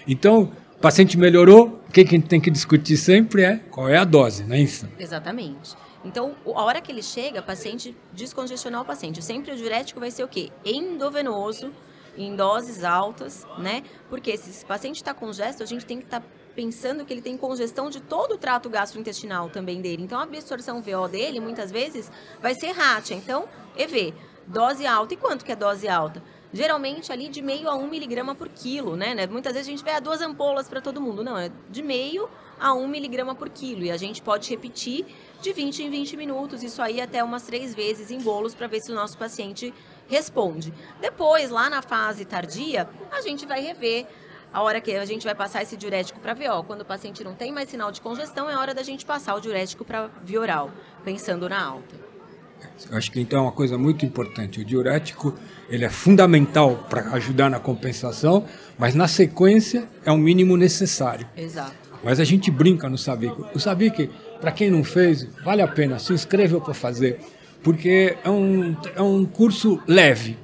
Então, 0.07 0.51
paciente 0.81 1.17
melhorou, 1.17 1.78
o 1.89 1.91
que, 1.91 2.01
a 2.01 2.05
gente 2.05 2.27
tem 2.27 2.39
que 2.39 2.51
discutir 2.51 2.98
sempre 2.98 3.41
é 3.41 3.58
qual 3.58 3.89
é 3.89 3.98
a 3.98 4.03
dose, 4.03 4.43
não 4.43 4.55
é 4.55 4.60
isso? 4.60 4.88
Exatamente. 5.00 5.75
Então, 6.05 6.36
a 6.46 6.63
hora 6.63 6.79
que 6.79 6.91
ele 6.91 7.01
chega, 7.01 7.41
paciente 7.41 7.98
descongestionar 8.13 8.81
o 8.81 8.86
paciente. 8.86 9.24
Sempre 9.24 9.51
o 9.51 9.58
diurético 9.58 10.00
vai 10.00 10.12
ser 10.12 10.24
o 10.24 10.27
quê? 10.27 10.51
Endovenoso, 10.63 11.74
em 12.15 12.36
doses 12.36 12.84
altas, 12.84 13.43
né? 13.58 13.81
Porque 14.08 14.38
se 14.38 14.51
esse 14.51 14.63
paciente 14.63 14.98
está 14.98 15.15
congesto, 15.15 15.63
a 15.63 15.65
gente 15.65 15.84
tem 15.84 15.98
que 15.98 16.05
estar 16.05 16.19
tá 16.19 16.27
pensando 16.55 17.03
que 17.03 17.12
ele 17.12 17.24
tem 17.24 17.36
congestão 17.36 17.89
de 17.89 18.00
todo 18.00 18.36
o 18.36 18.38
trato 18.38 18.69
gastrointestinal 18.69 19.50
também 19.50 19.81
dele. 19.81 20.03
Então, 20.03 20.19
a 20.19 20.24
absorção 20.24 20.84
VO 20.84 21.08
dele, 21.08 21.39
muitas 21.39 21.72
vezes, 21.72 22.12
vai 22.39 22.53
ser 22.53 22.72
rátia. 22.72 23.15
Então, 23.15 23.50
EV, 23.75 24.13
dose 24.46 24.86
alta. 24.86 25.15
E 25.15 25.17
quanto 25.17 25.43
que 25.43 25.51
é 25.51 25.55
dose 25.55 25.88
alta? 25.88 26.22
Geralmente 26.51 27.11
ali 27.11 27.29
de 27.29 27.41
meio 27.41 27.69
a 27.69 27.75
um 27.75 27.87
miligrama 27.87 28.33
por 28.33 28.49
quilo, 28.49 28.95
né? 28.95 29.13
né? 29.13 29.27
Muitas 29.27 29.53
vezes 29.53 29.67
a 29.67 29.71
gente 29.71 29.83
vê 29.83 29.91
ah, 29.91 29.99
duas 29.99 30.21
ampolas 30.21 30.67
para 30.67 30.81
todo 30.81 30.99
mundo. 30.99 31.23
Não, 31.23 31.37
é 31.37 31.51
de 31.69 31.81
meio 31.81 32.29
a 32.59 32.73
um 32.73 32.87
miligrama 32.87 33.35
por 33.35 33.49
quilo. 33.49 33.83
E 33.83 33.91
a 33.91 33.97
gente 33.97 34.21
pode 34.21 34.49
repetir 34.49 35.05
de 35.41 35.53
20 35.53 35.83
em 35.83 35.89
20 35.89 36.17
minutos, 36.17 36.63
isso 36.63 36.81
aí 36.81 36.99
até 36.99 37.23
umas 37.23 37.43
três 37.43 37.73
vezes 37.73 38.11
em 38.11 38.19
bolos 38.19 38.53
para 38.53 38.67
ver 38.67 38.81
se 38.81 38.91
o 38.91 38.95
nosso 38.95 39.17
paciente 39.17 39.73
responde. 40.07 40.73
Depois, 40.99 41.49
lá 41.49 41.69
na 41.69 41.81
fase 41.81 42.25
tardia, 42.25 42.89
a 43.11 43.21
gente 43.21 43.45
vai 43.45 43.61
rever 43.61 44.07
a 44.51 44.61
hora 44.61 44.81
que 44.81 44.91
a 44.91 45.05
gente 45.05 45.23
vai 45.23 45.35
passar 45.35 45.61
esse 45.61 45.77
diurético 45.77 46.19
para 46.19 46.33
VO. 46.33 46.63
Quando 46.65 46.81
o 46.81 46.85
paciente 46.85 47.23
não 47.23 47.35
tem 47.35 47.51
mais 47.51 47.69
sinal 47.69 47.91
de 47.91 48.01
congestão, 48.01 48.49
é 48.49 48.57
hora 48.57 48.73
da 48.73 48.83
gente 48.83 49.05
passar 49.05 49.35
o 49.35 49.39
diurético 49.39 49.85
para 49.85 50.07
via 50.23 50.41
oral, 50.41 50.71
pensando 51.03 51.47
na 51.47 51.63
alta. 51.63 52.08
Eu 52.89 52.97
acho 52.97 53.11
que 53.11 53.19
então 53.19 53.39
é 53.39 53.41
uma 53.43 53.51
coisa 53.51 53.77
muito 53.77 54.05
importante. 54.05 54.61
O 54.61 54.65
diurético 54.65 55.33
ele 55.69 55.85
é 55.85 55.89
fundamental 55.89 56.87
para 56.89 57.11
ajudar 57.13 57.49
na 57.49 57.59
compensação, 57.59 58.45
mas 58.77 58.95
na 58.95 59.07
sequência 59.07 59.87
é 60.05 60.11
o 60.11 60.17
mínimo 60.17 60.57
necessário. 60.57 61.27
Exato. 61.37 61.89
Mas 62.03 62.19
a 62.19 62.23
gente 62.23 62.49
brinca 62.49 62.89
no 62.89 62.97
Sabic. 62.97 63.35
O 63.53 63.59
Sabic, 63.59 64.09
para 64.39 64.51
quem 64.51 64.71
não 64.71 64.83
fez, 64.83 65.27
vale 65.43 65.61
a 65.61 65.67
pena, 65.67 65.99
se 65.99 66.13
inscreva 66.13 66.59
para 66.61 66.73
fazer, 66.73 67.19
porque 67.61 68.17
é 68.23 68.29
um, 68.29 68.75
é 68.95 69.01
um 69.01 69.25
curso 69.25 69.81
leve. 69.85 70.37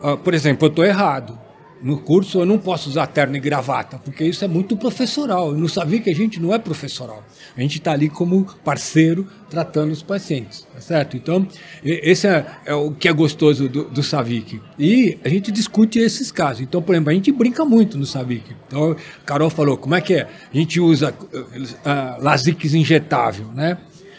Uh, 0.00 0.16
por 0.16 0.34
exemplo, 0.34 0.66
eu 0.66 0.70
estou 0.70 0.84
errado. 0.84 1.38
No 1.82 1.98
curso 1.98 2.40
eu 2.40 2.46
não 2.46 2.58
posso 2.58 2.88
usar 2.90 3.06
terno 3.06 3.36
e 3.36 3.40
gravata, 3.40 3.98
porque 3.98 4.24
isso 4.24 4.44
é 4.44 4.48
muito 4.48 4.76
professoral. 4.76 5.50
Eu 5.50 5.58
não 5.58 5.68
sabia 5.68 6.00
que 6.00 6.10
a 6.10 6.14
gente 6.14 6.40
não 6.40 6.54
é 6.54 6.58
professoral. 6.58 7.24
A 7.56 7.60
gente 7.60 7.78
está 7.78 7.92
ali 7.92 8.08
como 8.08 8.46
parceiro 8.64 9.26
tratando 9.48 9.92
os 9.92 10.02
pacientes, 10.02 10.66
tá 10.72 10.80
certo? 10.80 11.16
Então, 11.16 11.46
esse 11.82 12.26
é, 12.26 12.46
é 12.66 12.74
o 12.74 12.92
que 12.92 13.08
é 13.08 13.12
gostoso 13.12 13.68
do, 13.68 13.84
do 13.84 14.02
Savic. 14.02 14.60
E 14.78 15.18
a 15.24 15.28
gente 15.28 15.50
discute 15.50 15.98
esses 15.98 16.30
casos. 16.30 16.62
Então, 16.62 16.82
por 16.82 16.94
exemplo, 16.94 17.10
a 17.10 17.14
gente 17.14 17.32
brinca 17.32 17.64
muito 17.64 17.96
no 17.96 18.04
Savic. 18.04 18.54
Então, 18.66 18.94
Carol 19.24 19.50
falou, 19.50 19.76
como 19.76 19.94
é 19.94 20.00
que 20.00 20.14
é? 20.14 20.28
A 20.52 20.56
gente 20.56 20.80
usa 20.80 21.12
uh, 21.12 22.22
Lasix 22.22 22.74
injetável, 22.74 23.46
né? 23.54 23.78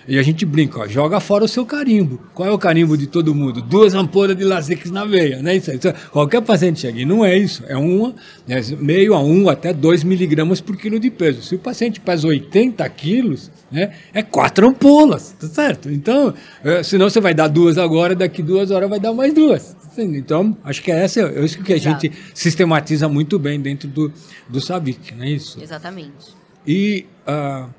E 0.09 0.17
a 0.17 0.23
gente 0.23 0.43
brinca, 0.43 0.79
ó, 0.79 0.87
joga 0.87 1.19
fora 1.19 1.45
o 1.45 1.47
seu 1.47 1.63
carimbo. 1.63 2.19
Qual 2.33 2.49
é 2.49 2.51
o 2.51 2.57
carimbo 2.57 2.97
de 2.97 3.05
todo 3.05 3.35
mundo? 3.35 3.61
Duas 3.61 3.93
ampolas 3.93 4.35
de 4.35 4.43
Lasix 4.43 4.89
na 4.89 5.05
veia, 5.05 5.39
né? 5.39 5.55
Isso, 5.55 5.71
isso, 5.71 5.93
qualquer 6.09 6.41
paciente 6.41 6.79
chega 6.79 6.99
e 6.99 7.05
não 7.05 7.23
é 7.23 7.37
isso. 7.37 7.63
É 7.67 7.77
uma, 7.77 8.15
né, 8.47 8.59
meio 8.79 9.13
a 9.13 9.21
um 9.21 9.47
até 9.47 9.71
dois 9.71 10.03
miligramas 10.03 10.59
por 10.59 10.75
quilo 10.75 10.99
de 10.99 11.11
peso. 11.11 11.43
Se 11.43 11.53
o 11.53 11.59
paciente 11.59 11.99
pesa 11.99 12.27
80 12.27 12.89
quilos, 12.89 13.51
né, 13.71 13.91
é 14.11 14.23
quatro 14.23 14.67
ampolas, 14.67 15.35
tá 15.39 15.45
certo? 15.45 15.91
Então, 15.91 16.33
é, 16.63 16.81
senão 16.81 17.07
você 17.07 17.21
vai 17.21 17.35
dar 17.35 17.47
duas 17.47 17.77
agora, 17.77 18.15
daqui 18.15 18.41
duas 18.41 18.71
horas 18.71 18.89
vai 18.89 18.99
dar 18.99 19.13
mais 19.13 19.31
duas. 19.31 19.77
Então, 19.95 20.57
acho 20.63 20.81
que 20.81 20.91
é 20.91 21.03
essa, 21.03 21.19
é 21.21 21.45
isso 21.45 21.61
que 21.61 21.71
a 21.71 21.75
Exato. 21.75 22.01
gente 22.01 22.17
sistematiza 22.33 23.07
muito 23.07 23.37
bem 23.37 23.61
dentro 23.61 23.87
do, 23.87 24.11
do 24.49 24.59
SABIC, 24.59 25.13
não 25.13 25.25
é 25.25 25.29
isso? 25.29 25.61
Exatamente. 25.61 26.33
E... 26.65 27.05
Uh, 27.27 27.78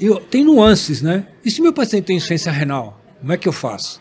eu, 0.00 0.20
tem 0.20 0.44
nuances, 0.44 1.02
né? 1.02 1.26
E 1.44 1.50
se 1.50 1.60
meu 1.60 1.72
paciente 1.72 2.04
tem 2.04 2.16
insuficiência 2.16 2.50
renal, 2.50 3.00
como 3.20 3.32
é 3.32 3.36
que 3.36 3.46
eu 3.46 3.52
faço? 3.52 4.00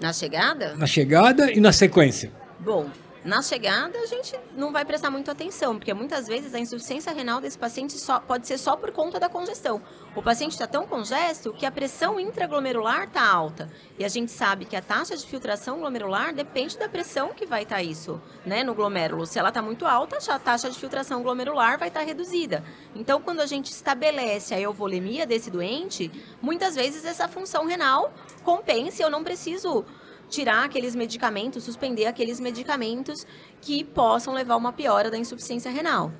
Na 0.00 0.12
chegada? 0.12 0.74
Na 0.76 0.86
chegada 0.86 1.50
e 1.50 1.60
na 1.60 1.72
sequência. 1.72 2.30
Bom, 2.60 2.90
na 3.26 3.42
chegada, 3.42 3.98
a 3.98 4.06
gente 4.06 4.38
não 4.56 4.70
vai 4.70 4.84
prestar 4.84 5.10
muito 5.10 5.30
atenção, 5.30 5.76
porque 5.76 5.92
muitas 5.92 6.28
vezes 6.28 6.54
a 6.54 6.60
insuficiência 6.60 7.12
renal 7.12 7.40
desse 7.40 7.58
paciente 7.58 7.94
só, 7.94 8.20
pode 8.20 8.46
ser 8.46 8.56
só 8.56 8.76
por 8.76 8.92
conta 8.92 9.18
da 9.18 9.28
congestão. 9.28 9.82
O 10.14 10.22
paciente 10.22 10.52
está 10.52 10.66
tão 10.66 10.86
congesto 10.86 11.52
que 11.52 11.66
a 11.66 11.70
pressão 11.70 12.20
intraglomerular 12.20 13.04
está 13.04 13.28
alta. 13.28 13.68
E 13.98 14.04
a 14.04 14.08
gente 14.08 14.30
sabe 14.30 14.64
que 14.64 14.76
a 14.76 14.80
taxa 14.80 15.16
de 15.16 15.26
filtração 15.26 15.80
glomerular 15.80 16.32
depende 16.32 16.78
da 16.78 16.88
pressão 16.88 17.34
que 17.34 17.44
vai 17.44 17.64
estar 17.64 17.76
tá 17.76 17.82
isso 17.82 18.22
né, 18.44 18.62
no 18.62 18.74
glomérulo. 18.74 19.26
Se 19.26 19.40
ela 19.40 19.48
está 19.48 19.60
muito 19.60 19.84
alta, 19.84 20.18
a 20.32 20.38
taxa 20.38 20.70
de 20.70 20.78
filtração 20.78 21.20
glomerular 21.22 21.78
vai 21.80 21.88
estar 21.88 22.00
tá 22.00 22.06
reduzida. 22.06 22.62
Então, 22.94 23.20
quando 23.20 23.40
a 23.40 23.46
gente 23.46 23.72
estabelece 23.72 24.54
a 24.54 24.60
euvolemia 24.60 25.26
desse 25.26 25.50
doente, 25.50 26.12
muitas 26.40 26.76
vezes 26.76 27.04
essa 27.04 27.26
função 27.26 27.66
renal 27.66 28.12
compensa 28.44 29.02
e 29.02 29.04
eu 29.04 29.10
não 29.10 29.24
preciso 29.24 29.84
tirar 30.28 30.64
aqueles 30.64 30.94
medicamentos, 30.94 31.64
suspender 31.64 32.06
aqueles 32.06 32.40
medicamentos 32.40 33.26
que 33.60 33.84
possam 33.84 34.34
levar 34.34 34.54
a 34.54 34.56
uma 34.56 34.72
piora 34.72 35.10
da 35.10 35.18
insuficiência 35.18 35.70
renal. 35.70 36.12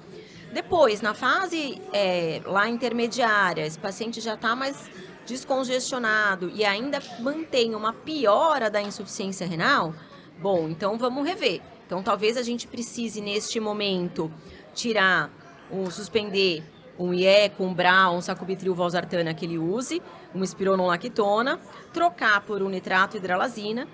Depois, 0.53 1.01
na 1.01 1.13
fase 1.13 1.81
é, 1.93 2.41
lá 2.45 2.69
intermediária, 2.69 3.67
esse 3.67 3.79
paciente 3.79 4.21
já 4.21 4.35
está 4.35 4.55
mais 4.55 4.89
descongestionado 5.27 6.51
e 6.55 6.65
ainda 6.65 7.03
mantém 7.19 7.75
uma 7.75 7.93
piora 7.93 8.71
da 8.71 8.81
insuficiência 8.81 9.47
renal, 9.47 9.93
bom, 10.41 10.69
então 10.69 10.97
vamos 10.97 11.27
rever. 11.27 11.61
Então, 11.85 12.03
talvez 12.03 12.37
a 12.37 12.43
gente 12.43 12.67
precise, 12.67 13.21
neste 13.21 13.61
momento, 13.61 14.33
tirar, 14.75 15.31
ou 15.71 15.91
suspender 15.91 16.65
um 16.99 17.12
IE 17.12 17.50
com 17.57 17.67
um 17.67 17.75
BRA, 17.75 18.11
um 18.11 18.21
sacubitril 18.21 18.75
valsartana 18.75 19.35
que 19.35 19.45
ele 19.45 19.59
use, 19.59 20.03
uma 20.35 20.45
espironolactona, 20.45 21.59
trocar 21.93 22.41
por 22.43 22.62
um 22.62 22.69
nitrato 22.69 23.17
hidralazina. 23.17 23.87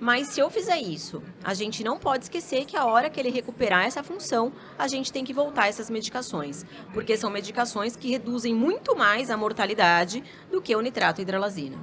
Mas 0.00 0.28
se 0.28 0.40
eu 0.40 0.48
fizer 0.48 0.78
isso, 0.78 1.20
a 1.42 1.54
gente 1.54 1.82
não 1.82 1.98
pode 1.98 2.24
esquecer 2.24 2.64
que 2.64 2.76
a 2.76 2.84
hora 2.84 3.10
que 3.10 3.18
ele 3.18 3.30
recuperar 3.30 3.84
essa 3.84 4.02
função, 4.02 4.52
a 4.78 4.86
gente 4.86 5.12
tem 5.12 5.24
que 5.24 5.32
voltar 5.32 5.68
essas 5.68 5.90
medicações, 5.90 6.64
porque 6.94 7.16
são 7.16 7.30
medicações 7.30 7.96
que 7.96 8.08
reduzem 8.08 8.54
muito 8.54 8.96
mais 8.96 9.28
a 9.28 9.36
mortalidade 9.36 10.22
do 10.52 10.62
que 10.62 10.74
o 10.74 10.80
nitrato 10.80 11.20
hidralazina. 11.20 11.76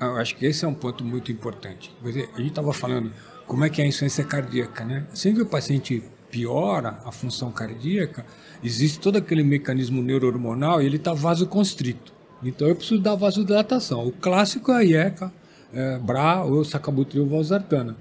Eu 0.00 0.16
acho 0.16 0.34
que 0.36 0.46
esse 0.46 0.64
é 0.64 0.68
um 0.68 0.74
ponto 0.74 1.04
muito 1.04 1.30
importante. 1.30 1.94
A 2.02 2.10
gente 2.10 2.48
estava 2.48 2.72
falando 2.72 3.12
como 3.46 3.64
é 3.64 3.70
que 3.70 3.82
é 3.82 3.84
a 3.84 3.86
insuficiência 3.86 4.24
cardíaca, 4.24 4.84
né? 4.84 5.06
Que 5.14 5.42
o 5.42 5.46
paciente 5.46 6.02
piora 6.36 6.98
a 7.06 7.10
função 7.10 7.50
cardíaca, 7.50 8.26
existe 8.62 9.00
todo 9.00 9.16
aquele 9.16 9.42
mecanismo 9.42 10.02
neurohormonal 10.02 10.82
e 10.82 10.86
ele 10.86 10.96
está 10.96 11.14
vasoconstrito. 11.14 12.12
Então 12.42 12.68
eu 12.68 12.76
preciso 12.76 13.00
dar 13.00 13.14
vasodilatação. 13.14 14.06
O 14.06 14.12
clássico 14.12 14.70
é 14.70 14.76
a 14.76 14.84
IECA, 14.84 15.32
é, 15.72 15.98
BRA 15.98 16.42
ou 16.44 16.62
sacabutril 16.62 17.26
valsartana. 17.26 17.96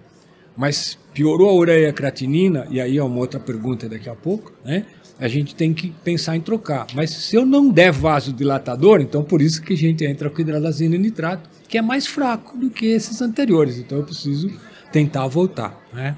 Mas 0.58 0.98
piorou 1.13 1.50
a 1.50 1.54
ureia 1.54 1.94
creatinina, 1.94 2.68
e 2.70 2.82
aí 2.82 2.98
é 2.98 3.04
uma 3.04 3.18
outra 3.18 3.39
pergunta 3.39 3.88
daqui 3.88 4.10
a 4.10 4.15
pouco, 4.15 4.51
né? 4.63 4.86
A 5.18 5.30
gente 5.30 5.56
tem 5.56 5.74
que 5.74 5.92
pensar 6.04 6.36
em 6.36 6.42
trocar. 6.42 6.88
Mas 6.94 7.12
se 7.12 7.38
eu 7.38 7.46
não 7.46 7.70
der 7.70 7.94
vasodilatador, 7.94 9.00
então 9.00 9.24
por 9.24 9.42
isso 9.42 9.62
que 9.62 9.74
a 9.74 9.77
gente 9.77 10.04
entra 10.04 10.30
com 10.30 10.42
hidralazina 10.42 10.96
e 10.96 11.00
nitrato, 11.00 11.50
que 11.70 11.77
é 11.77 11.82
mais 11.82 12.06
fraco 12.06 12.58
do 12.58 12.70
que 12.70 12.86
esses 12.88 13.22
anteriores. 13.22 13.77
Então 13.77 13.98
eu 13.98 14.04
preciso 14.04 14.51
tentar 14.92 15.25
voltar, 15.27 15.82
né? 15.94 16.18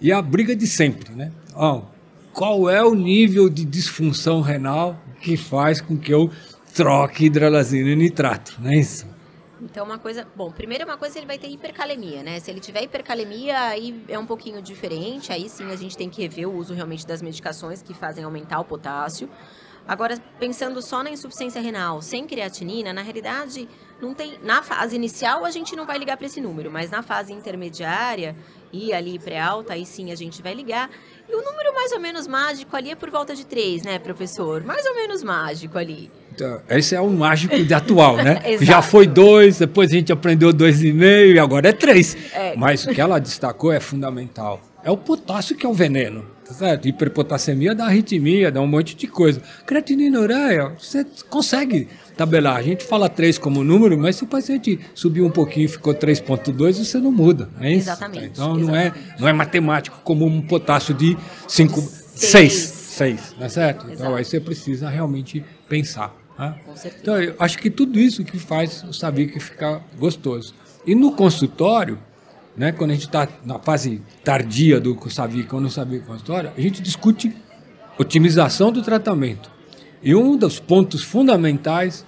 E 0.00 0.12
a 0.12 0.20
briga 0.20 0.54
de 0.54 0.66
sempre, 0.66 1.12
né? 1.14 1.32
Qual 2.32 2.68
é 2.68 2.82
o 2.82 2.94
nível 2.94 3.48
de 3.48 3.64
disfunção 3.64 4.40
renal 4.40 4.98
que 5.20 5.36
faz 5.36 5.80
com 5.80 5.96
que 5.96 6.12
eu 6.12 6.30
troque 6.74 7.24
hidralazina 7.24 7.90
e 7.90 7.96
nitrato, 7.96 8.56
não 8.60 8.70
é 8.70 8.76
isso? 8.76 9.06
Então, 9.60 9.86
uma 9.86 9.98
coisa. 9.98 10.26
Bom, 10.36 10.50
primeiro 10.50 10.84
uma 10.84 10.98
coisa 10.98 11.18
ele 11.18 11.26
vai 11.26 11.38
ter 11.38 11.48
hipercalemia, 11.48 12.22
né? 12.22 12.38
Se 12.40 12.50
ele 12.50 12.60
tiver 12.60 12.82
hipercalemia, 12.82 13.58
aí 13.58 14.04
é 14.06 14.18
um 14.18 14.26
pouquinho 14.26 14.60
diferente. 14.60 15.32
Aí 15.32 15.48
sim 15.48 15.70
a 15.72 15.76
gente 15.76 15.96
tem 15.96 16.10
que 16.10 16.20
rever 16.20 16.46
o 16.46 16.54
uso 16.54 16.74
realmente 16.74 17.06
das 17.06 17.22
medicações 17.22 17.80
que 17.82 17.94
fazem 17.94 18.22
aumentar 18.22 18.60
o 18.60 18.64
potássio. 18.64 19.30
Agora, 19.88 20.18
pensando 20.38 20.82
só 20.82 21.02
na 21.02 21.10
insuficiência 21.10 21.60
renal 21.60 22.02
sem 22.02 22.26
creatinina, 22.26 22.92
na 22.92 23.02
realidade, 23.02 23.68
não 24.02 24.12
tem. 24.12 24.36
Na 24.42 24.62
fase 24.62 24.96
inicial 24.96 25.44
a 25.44 25.50
gente 25.50 25.74
não 25.74 25.86
vai 25.86 25.96
ligar 25.96 26.16
para 26.16 26.26
esse 26.26 26.40
número, 26.40 26.70
mas 26.70 26.90
na 26.90 27.02
fase 27.02 27.32
intermediária 27.32 28.36
e 28.72 28.92
ali 28.92 29.18
pré-alta, 29.18 29.72
aí 29.72 29.86
sim 29.86 30.12
a 30.12 30.14
gente 30.14 30.42
vai 30.42 30.54
ligar. 30.54 30.90
E 31.28 31.34
o 31.34 31.42
número 31.42 31.74
mais 31.74 31.92
ou 31.92 32.00
menos 32.00 32.26
mágico 32.26 32.76
ali 32.76 32.90
é 32.90 32.94
por 32.94 33.10
volta 33.10 33.34
de 33.34 33.44
3, 33.44 33.82
né, 33.82 33.98
professor? 33.98 34.62
Mais 34.62 34.84
ou 34.86 34.94
menos 34.94 35.22
mágico 35.22 35.78
ali. 35.78 36.10
Então, 36.32 36.60
esse 36.68 36.94
é 36.94 37.00
o 37.00 37.08
mágico 37.08 37.58
de 37.58 37.72
atual, 37.72 38.16
né? 38.16 38.42
Já 38.60 38.82
foi 38.82 39.06
dois, 39.06 39.58
depois 39.58 39.90
a 39.90 39.94
gente 39.94 40.12
aprendeu 40.12 40.52
dois 40.52 40.82
e 40.82 40.92
meio 40.92 41.34
e 41.34 41.38
agora 41.38 41.70
é 41.70 41.72
três. 41.72 42.16
É. 42.34 42.54
Mas 42.56 42.84
o 42.84 42.90
que 42.90 43.00
ela 43.00 43.18
destacou 43.18 43.72
é 43.72 43.80
fundamental. 43.80 44.60
É 44.84 44.90
o 44.90 44.96
potássio 44.96 45.56
que 45.56 45.66
é 45.66 45.68
o 45.68 45.72
veneno, 45.72 46.24
tá 46.46 46.54
certo? 46.54 46.86
Hiperpotassemia 46.86 47.74
dá 47.74 47.86
arritmia, 47.86 48.52
dá 48.52 48.60
um 48.60 48.66
monte 48.66 48.94
de 48.94 49.08
coisa. 49.08 49.42
Creatinina 49.66 50.20
ureia, 50.20 50.68
você 50.78 51.04
consegue 51.28 51.88
tabelar. 52.16 52.56
A 52.56 52.62
gente 52.62 52.84
fala 52.84 53.08
3 53.08 53.38
como 53.38 53.62
número, 53.62 53.98
mas 53.98 54.16
se 54.16 54.24
o 54.24 54.26
paciente 54.26 54.80
subiu 54.94 55.26
um 55.26 55.30
pouquinho 55.30 55.66
e 55.66 55.68
ficou 55.68 55.94
3,2, 55.94 56.84
você 56.84 56.98
não 56.98 57.12
muda. 57.12 57.48
É 57.60 57.70
isso? 57.70 57.88
Exatamente. 57.90 58.26
Então 58.26 58.58
exatamente. 58.58 58.66
Não, 58.66 58.76
é, 58.76 58.92
não 59.20 59.28
é 59.28 59.32
matemático 59.32 60.00
como 60.02 60.24
um 60.24 60.40
potássio 60.40 60.94
de 60.94 61.16
5, 61.46 61.80
6. 61.80 62.52
6, 62.96 63.34
não 63.38 63.46
é 63.46 63.48
certo? 63.48 63.86
Exato. 63.86 63.92
Então 63.92 64.14
aí 64.14 64.24
você 64.24 64.40
precisa 64.40 64.88
realmente 64.88 65.44
pensar. 65.68 66.16
Né? 66.38 66.54
Então 67.00 67.20
eu 67.22 67.34
acho 67.38 67.58
que 67.58 67.70
tudo 67.70 67.98
isso 67.98 68.24
que 68.24 68.38
faz 68.38 68.82
o 68.84 68.92
Sabic 68.92 69.38
ficar 69.38 69.84
gostoso. 69.98 70.54
E 70.86 70.94
no 70.94 71.12
consultório, 71.12 71.98
né, 72.56 72.72
quando 72.72 72.92
a 72.92 72.94
gente 72.94 73.06
está 73.06 73.28
na 73.44 73.58
fase 73.58 74.00
tardia 74.24 74.80
do 74.80 74.98
Sabic 75.10 75.54
ou 75.54 75.60
no 75.60 75.68
Sabic 75.68 76.06
consultório, 76.06 76.50
a 76.56 76.60
gente 76.60 76.80
discute 76.80 77.36
otimização 77.98 78.72
do 78.72 78.82
tratamento. 78.82 79.55
E 80.02 80.14
um 80.14 80.36
dos 80.36 80.60
pontos 80.60 81.02
fundamentais, 81.02 82.04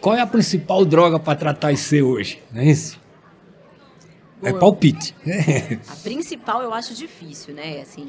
qual 0.00 0.14
é 0.14 0.20
a 0.20 0.26
principal 0.26 0.84
droga 0.84 1.18
para 1.18 1.38
tratar 1.38 1.72
IC 1.72 2.02
hoje? 2.02 2.42
Não 2.52 2.60
é 2.60 2.66
isso? 2.66 3.00
É 4.42 4.52
palpite. 4.52 5.14
A 5.88 5.96
principal 5.96 6.60
eu 6.62 6.74
acho 6.74 6.94
difícil, 6.94 7.54
né? 7.54 7.80
Assim, 7.80 8.06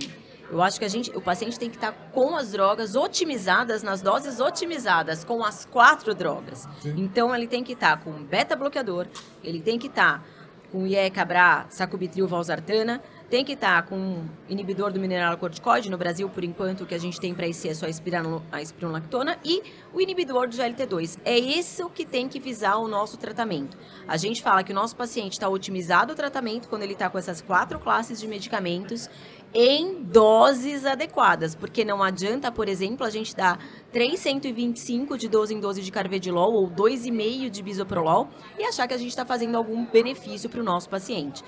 eu 0.51 0.61
acho 0.61 0.77
que 0.77 0.85
a 0.85 0.87
gente, 0.89 1.09
o 1.15 1.21
paciente 1.21 1.57
tem 1.57 1.69
que 1.69 1.77
estar 1.77 1.93
com 2.11 2.35
as 2.35 2.51
drogas 2.51 2.95
otimizadas, 2.95 3.81
nas 3.81 4.01
doses 4.01 4.39
otimizadas, 4.39 5.23
com 5.23 5.43
as 5.43 5.65
quatro 5.65 6.13
drogas. 6.13 6.67
Sim. 6.81 6.93
Então, 6.97 7.33
ele 7.33 7.47
tem 7.47 7.63
que 7.63 7.73
estar 7.73 7.97
com 8.01 8.11
beta-bloqueador, 8.11 9.07
ele 9.43 9.61
tem 9.61 9.79
que 9.79 9.87
estar 9.87 10.25
com 10.71 10.85
IE, 10.85 11.09
Cabra, 11.09 11.65
sacubitril, 11.69 12.27
valsartana, 12.27 13.01
tem 13.29 13.43
que 13.43 13.53
estar 13.53 13.81
tá 13.81 13.87
com 13.87 13.97
um 13.97 14.29
inibidor 14.47 14.91
do 14.91 14.99
mineral 14.99 15.37
corticoide. 15.37 15.89
No 15.89 15.97
Brasil, 15.97 16.29
por 16.29 16.43
enquanto, 16.43 16.81
o 16.81 16.85
que 16.85 16.93
a 16.93 16.97
gente 16.97 17.19
tem 17.19 17.33
para 17.33 17.47
esse 17.47 17.67
é 17.67 17.73
só 17.73 17.85
a 17.85 18.61
espironolactona 18.61 19.37
e 19.43 19.61
o 19.93 19.99
inibidor 19.99 20.47
do 20.47 20.55
GLT2. 20.55 21.19
É 21.25 21.37
isso 21.37 21.89
que 21.89 22.05
tem 22.05 22.27
que 22.27 22.39
visar 22.39 22.77
o 22.77 22.87
nosso 22.87 23.17
tratamento. 23.17 23.77
A 24.07 24.17
gente 24.17 24.41
fala 24.41 24.63
que 24.63 24.71
o 24.71 24.75
nosso 24.75 24.95
paciente 24.95 25.33
está 25.33 25.49
otimizado 25.49 26.13
o 26.13 26.15
tratamento 26.15 26.69
quando 26.69 26.83
ele 26.83 26.93
está 26.93 27.09
com 27.09 27.17
essas 27.17 27.41
quatro 27.41 27.79
classes 27.79 28.19
de 28.19 28.27
medicamentos 28.27 29.09
em 29.53 30.03
doses 30.03 30.85
adequadas, 30.85 31.55
porque 31.55 31.85
não 31.85 32.03
adianta, 32.03 32.51
por 32.51 32.67
exemplo, 32.67 33.05
a 33.05 33.09
gente 33.09 33.33
dar 33.33 33.57
325 33.93 35.17
de 35.17 35.29
12 35.29 35.53
em 35.53 35.59
12 35.61 35.81
de 35.81 35.91
carvedilol 35.91 36.53
ou 36.53 36.69
2,5 36.69 37.49
de 37.49 37.63
bisoprolol 37.63 38.27
e 38.59 38.65
achar 38.65 38.85
que 38.85 38.93
a 38.93 38.97
gente 38.97 39.09
está 39.09 39.25
fazendo 39.25 39.55
algum 39.55 39.85
benefício 39.85 40.49
para 40.49 40.59
o 40.59 40.63
nosso 40.63 40.89
paciente. 40.89 41.41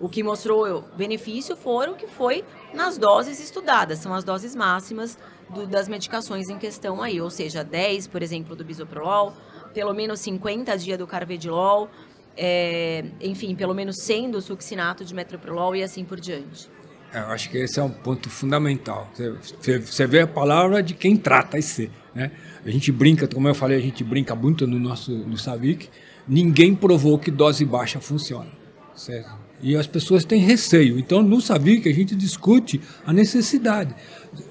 O 0.00 0.08
que 0.08 0.22
mostrou 0.22 0.82
benefício 0.96 1.54
foram 1.54 1.94
que 1.94 2.06
foi 2.06 2.42
nas 2.72 2.96
doses 2.96 3.38
estudadas, 3.38 3.98
são 3.98 4.14
as 4.14 4.24
doses 4.24 4.56
máximas 4.56 5.18
do, 5.50 5.66
das 5.66 5.88
medicações 5.88 6.48
em 6.48 6.58
questão 6.58 7.02
aí, 7.02 7.20
ou 7.20 7.28
seja, 7.28 7.62
10, 7.62 8.06
por 8.06 8.22
exemplo, 8.22 8.56
do 8.56 8.64
bisoprolol, 8.64 9.34
pelo 9.74 9.92
menos 9.92 10.20
50 10.20 10.76
dias 10.78 10.98
do 10.98 11.06
carvedilol, 11.06 11.90
é, 12.36 13.04
enfim, 13.20 13.54
pelo 13.54 13.74
menos 13.74 13.96
100 14.02 14.30
do 14.30 14.40
succinato 14.40 15.04
de 15.04 15.14
metoprolol 15.14 15.76
e 15.76 15.82
assim 15.82 16.04
por 16.04 16.18
diante. 16.18 16.70
É, 17.12 17.18
eu 17.18 17.26
acho 17.26 17.50
que 17.50 17.58
esse 17.58 17.78
é 17.78 17.82
um 17.82 17.90
ponto 17.90 18.30
fundamental. 18.30 19.08
Você, 19.12 19.78
você 19.78 20.06
vê 20.06 20.20
a 20.20 20.26
palavra 20.26 20.82
de 20.82 20.94
quem 20.94 21.16
trata 21.16 21.58
IC. 21.58 21.90
Né? 22.14 22.30
A 22.64 22.70
gente 22.70 22.90
brinca, 22.92 23.26
como 23.26 23.48
eu 23.48 23.54
falei, 23.54 23.76
a 23.76 23.80
gente 23.80 24.02
brinca 24.04 24.34
muito 24.34 24.66
no 24.66 24.78
nosso 24.78 25.10
no 25.12 25.36
Savic. 25.36 25.90
Ninguém 26.26 26.74
provou 26.74 27.18
que 27.18 27.30
dose 27.30 27.64
baixa 27.64 28.00
funciona. 28.00 28.50
Certo? 28.94 29.39
E 29.62 29.76
as 29.76 29.86
pessoas 29.86 30.24
têm 30.24 30.40
receio. 30.40 30.98
Então, 30.98 31.22
no 31.22 31.40
Savic, 31.40 31.88
a 31.88 31.92
gente 31.92 32.14
discute 32.14 32.80
a 33.06 33.12
necessidade. 33.12 33.94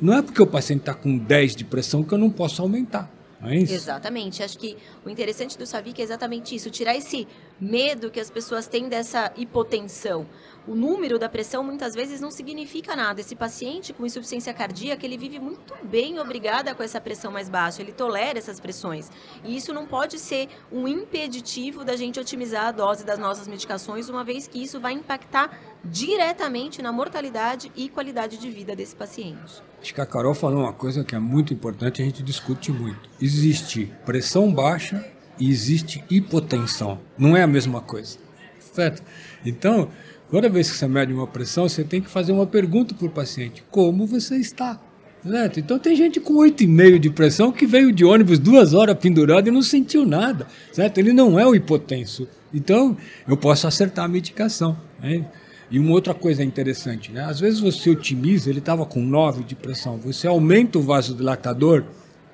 Não 0.02 0.14
é 0.14 0.22
porque 0.22 0.42
o 0.42 0.48
paciente 0.48 0.82
está 0.82 0.94
com 0.94 1.18
10 1.18 1.56
de 1.56 1.66
pressão 1.66 2.04
que 2.04 2.14
eu 2.14 2.18
não 2.18 2.30
posso 2.30 2.62
aumentar. 2.62 3.12
É 3.42 3.56
Exatamente. 3.56 4.44
Acho 4.44 4.58
que 4.58 4.76
o 5.06 5.10
interessante 5.10 5.58
do 5.58 5.66
Savic 5.66 6.00
é 6.02 6.04
exatamente 6.04 6.54
isso, 6.54 6.70
tirar 6.70 6.96
esse 6.96 7.28
medo 7.60 8.12
que 8.12 8.20
as 8.20 8.30
pessoas 8.30 8.68
têm 8.68 8.90
dessa 8.90 9.32
hipotensão. 9.38 10.26
O 10.70 10.76
número 10.76 11.18
da 11.18 11.28
pressão 11.28 11.64
muitas 11.64 11.96
vezes 11.96 12.22
não 12.22 12.30
significa 12.30 12.96
nada. 12.96 13.20
Esse 13.20 13.36
paciente 13.36 13.92
com 13.92 14.06
insuficiência 14.06 14.54
cardíaca, 14.54 15.04
ele 15.04 15.18
vive 15.18 15.40
muito 15.40 15.74
bem 15.84 16.20
obrigada 16.20 16.76
com 16.76 16.84
essa 16.84 17.02
pressão 17.02 17.32
mais 17.32 17.50
baixa, 17.50 17.82
ele 17.82 17.92
tolera 17.92 18.38
essas 18.38 18.60
pressões. 18.60 19.10
E 19.44 19.58
isso 19.58 19.74
não 19.74 19.88
pode 19.88 20.20
ser 20.20 20.48
um 20.72 20.88
impeditivo 20.88 21.84
da 21.84 21.96
gente 21.96 22.20
otimizar 22.20 22.68
a 22.68 22.72
dose 22.72 23.04
das 23.04 23.18
nossas 23.18 23.48
medicações, 23.48 24.10
uma 24.10 24.24
vez 24.24 24.48
que 24.48 24.62
isso 24.62 24.80
vai 24.80 24.94
impactar 24.94 25.60
diretamente 25.84 26.84
na 26.84 26.92
mortalidade 26.92 27.72
e 27.76 27.90
qualidade 27.90 28.38
de 28.38 28.52
vida 28.52 28.76
desse 28.76 28.96
paciente. 28.96 29.64
Acho 29.82 29.92
que 29.92 30.02
a 30.02 30.06
Carol 30.06 30.36
falou 30.36 30.60
uma 30.60 30.74
coisa 30.74 31.04
que 31.04 31.16
é 31.16 31.20
muito 31.20 31.52
importante, 31.52 32.00
a 32.00 32.06
gente 32.06 32.22
discute 32.22 32.72
muito. 32.72 33.10
Existe 33.20 33.92
pressão 34.06 34.54
baixa 34.54 35.04
e 35.40 35.50
existe 35.50 36.04
hipotensão. 36.12 37.00
Não 37.18 37.36
é 37.36 37.42
a 37.42 37.48
mesma 37.48 37.82
coisa. 37.82 38.20
Certo? 38.60 39.02
Então, 39.44 39.90
toda 40.32 40.50
vez 40.50 40.72
que 40.72 40.78
você 40.78 40.88
mede 40.88 41.14
uma 41.14 41.28
pressão, 41.28 41.68
você 41.68 41.84
tem 41.84 42.02
que 42.02 42.10
fazer 42.10 42.32
uma 42.32 42.48
pergunta 42.48 42.94
para 42.94 43.08
o 43.08 43.10
paciente: 43.10 43.64
como 43.70 44.06
você 44.06 44.36
está? 44.38 44.80
Certo? 45.24 45.60
Então 45.60 45.78
tem 45.78 45.96
gente 45.96 46.20
com 46.20 46.36
8,5 46.36 46.98
de 46.98 47.10
pressão 47.10 47.52
que 47.52 47.66
veio 47.66 47.92
de 47.92 48.06
ônibus 48.06 48.40
duas 48.40 48.74
horas 48.74 48.98
pendurado 48.98 49.48
e 49.48 49.52
não 49.52 49.62
sentiu 49.62 50.06
nada. 50.06 50.48
Certo? 50.72 50.98
Ele 50.98 51.12
não 51.12 51.38
é 51.38 51.46
o 51.46 51.54
hipotenso. 51.54 52.28
Então, 52.54 52.98
eu 53.28 53.38
posso 53.38 53.68
acertar 53.68 54.06
a 54.06 54.08
medicação. 54.08 54.78
Né? 55.00 55.26
E 55.72 55.78
uma 55.78 55.92
outra 55.92 56.14
coisa 56.14 56.44
interessante, 56.44 57.12
né? 57.12 57.26
Às 57.26 57.40
vezes 57.40 57.60
você 57.60 57.92
otimiza, 57.92 58.50
ele 58.50 58.58
estava 58.58 58.86
com 58.86 59.02
9 59.02 59.44
de 59.44 59.56
pressão, 59.56 59.98
você 59.98 60.26
aumenta 60.26 60.80
o 60.80 60.82
vasodilatador, 60.82 61.84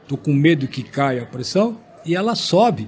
estou 0.04 0.18
com 0.18 0.34
medo 0.34 0.68
que 0.70 0.82
caia 0.82 1.24
a 1.24 1.26
pressão, 1.26 1.78
e 2.06 2.16
ela 2.16 2.34
sobe, 2.34 2.88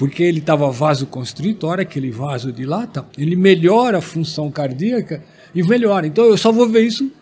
porque 0.00 0.22
ele 0.22 0.38
estava 0.38 0.70
vasoconstrito, 0.70 1.66
a 1.66 1.70
hora 1.70 1.84
que 1.84 1.98
ele 1.98 2.10
vasodilata, 2.10 3.04
ele 3.18 3.36
melhora 3.36 3.98
a 3.98 4.00
função 4.00 4.50
cardíaca 4.50 5.22
e 5.54 5.62
melhora. 5.62 6.06
Então 6.06 6.24
eu 6.24 6.38
só 6.38 6.50
vou 6.50 6.66
ver 6.66 6.86
isso 6.86 7.12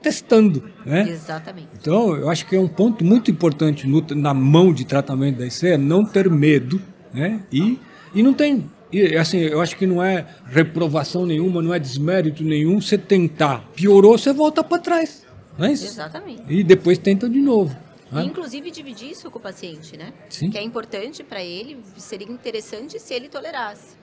testando, 0.00 0.64
né? 0.86 1.10
Exatamente. 1.10 1.68
Então 1.78 2.16
eu 2.16 2.30
acho 2.30 2.46
que 2.46 2.56
é 2.56 2.58
um 2.58 2.66
ponto 2.66 3.04
muito 3.04 3.30
importante 3.30 3.86
no, 3.86 4.00
na 4.16 4.32
mão 4.32 4.72
de 4.72 4.86
tratamento 4.86 5.40
da 5.40 5.46
IC 5.46 5.66
é 5.66 5.76
não 5.76 6.06
ter 6.06 6.30
medo, 6.30 6.80
né? 7.12 7.42
E, 7.52 7.78
e 8.14 8.22
não 8.22 8.32
tem 8.32 8.64
e 8.90 9.14
assim, 9.14 9.36
eu 9.36 9.60
acho 9.60 9.76
que 9.76 9.86
não 9.86 10.02
é 10.02 10.24
reprovação 10.46 11.26
nenhuma, 11.26 11.60
não 11.60 11.74
é 11.74 11.78
desmérito 11.78 12.42
nenhum 12.42 12.80
você 12.80 12.96
tentar. 12.96 13.62
Piorou, 13.74 14.16
você 14.16 14.32
volta 14.32 14.64
para 14.64 14.78
trás. 14.78 15.26
Não 15.58 15.66
é 15.66 15.72
isso? 15.72 15.84
Exatamente. 15.84 16.44
E 16.48 16.64
depois 16.64 16.96
tenta 16.96 17.28
de 17.28 17.40
novo. 17.40 17.76
Inclusive 18.20 18.70
dividir 18.70 19.10
isso 19.10 19.30
com 19.30 19.38
o 19.38 19.42
paciente, 19.42 19.96
né? 19.96 20.12
Sim. 20.28 20.50
Que 20.50 20.58
é 20.58 20.62
importante 20.62 21.22
para 21.24 21.42
ele, 21.42 21.82
seria 21.96 22.30
interessante 22.30 22.98
se 22.98 23.14
ele 23.14 23.28
tolerasse 23.28 24.02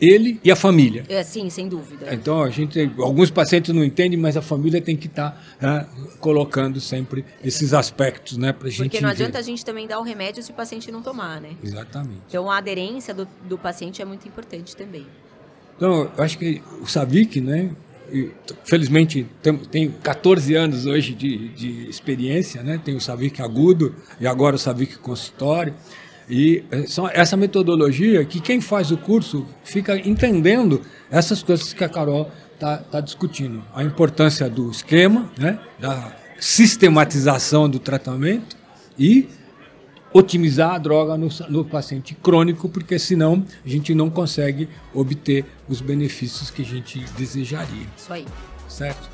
ele 0.00 0.40
e 0.42 0.50
a 0.50 0.56
família. 0.56 1.04
É, 1.08 1.22
sim, 1.22 1.50
sem 1.50 1.68
dúvida. 1.68 2.14
Então, 2.14 2.42
a 2.42 2.50
gente, 2.50 2.90
alguns 2.98 3.30
pacientes 3.30 3.74
não 3.74 3.84
entendem, 3.84 4.18
mas 4.18 4.36
a 4.36 4.42
família 4.42 4.80
tem 4.80 4.96
que 4.96 5.06
estar 5.06 5.32
tá, 5.58 5.66
né, 5.66 5.86
colocando 6.20 6.80
sempre 6.80 7.24
esses 7.42 7.74
aspectos, 7.74 8.36
né, 8.36 8.52
para 8.52 8.68
gente. 8.68 8.82
Porque 8.82 9.00
não 9.00 9.10
adianta 9.10 9.38
a 9.38 9.42
gente 9.42 9.64
também 9.64 9.86
dar 9.86 9.98
o 9.98 10.02
remédio 10.02 10.42
se 10.42 10.50
o 10.50 10.54
paciente 10.54 10.90
não 10.92 11.02
tomar, 11.02 11.40
né? 11.40 11.50
Exatamente. 11.62 12.20
Então, 12.28 12.50
a 12.50 12.58
aderência 12.58 13.12
do, 13.12 13.26
do 13.48 13.58
paciente 13.58 14.00
é 14.00 14.04
muito 14.04 14.26
importante 14.28 14.76
também. 14.76 15.06
Então, 15.76 16.10
eu 16.16 16.24
acho 16.24 16.38
que 16.38 16.62
o 16.80 16.86
Savic, 16.86 17.40
né, 17.40 17.70
felizmente 18.64 19.26
tenho 19.70 19.92
14 20.02 20.54
anos 20.54 20.86
hoje 20.86 21.14
de, 21.14 21.48
de 21.48 21.88
experiência, 21.88 22.62
né? 22.62 22.80
Tenho 22.84 22.98
o 22.98 23.00
Savic 23.00 23.40
agudo 23.42 23.94
e 24.20 24.26
agora 24.26 24.56
o 24.56 24.58
Savic 24.58 24.98
consultório. 24.98 25.74
E 26.28 26.64
eh, 26.70 26.84
essa 27.12 27.36
metodologia 27.36 28.24
que 28.24 28.40
quem 28.40 28.60
faz 28.60 28.90
o 28.90 28.98
curso 28.98 29.46
fica 29.64 29.96
entendendo 29.96 30.82
essas 31.10 31.42
coisas 31.42 31.72
que 31.72 31.82
a 31.82 31.88
Carol 31.88 32.30
está 32.54 32.78
tá 32.78 33.00
discutindo. 33.00 33.62
A 33.74 33.82
importância 33.82 34.48
do 34.48 34.70
esquema, 34.70 35.30
né, 35.38 35.58
da 35.78 36.12
sistematização 36.38 37.68
do 37.68 37.78
tratamento 37.78 38.56
e 38.98 39.28
otimizar 40.12 40.74
a 40.74 40.78
droga 40.78 41.16
no, 41.16 41.28
no, 41.48 41.64
paciente 41.64 42.14
crônico, 42.14 42.68
porque 42.68 42.98
senão 42.98 43.44
a 43.64 43.68
gente 43.68 43.94
não 43.94 44.08
consegue 44.08 44.68
obter 44.94 45.44
os 45.68 45.80
benefícios 45.80 46.50
que 46.50 46.62
a 46.62 46.64
gente 46.64 47.00
desejaria. 47.16 47.86
Isso 47.96 48.12
aí. 48.12 48.26
Certo? 48.68 49.08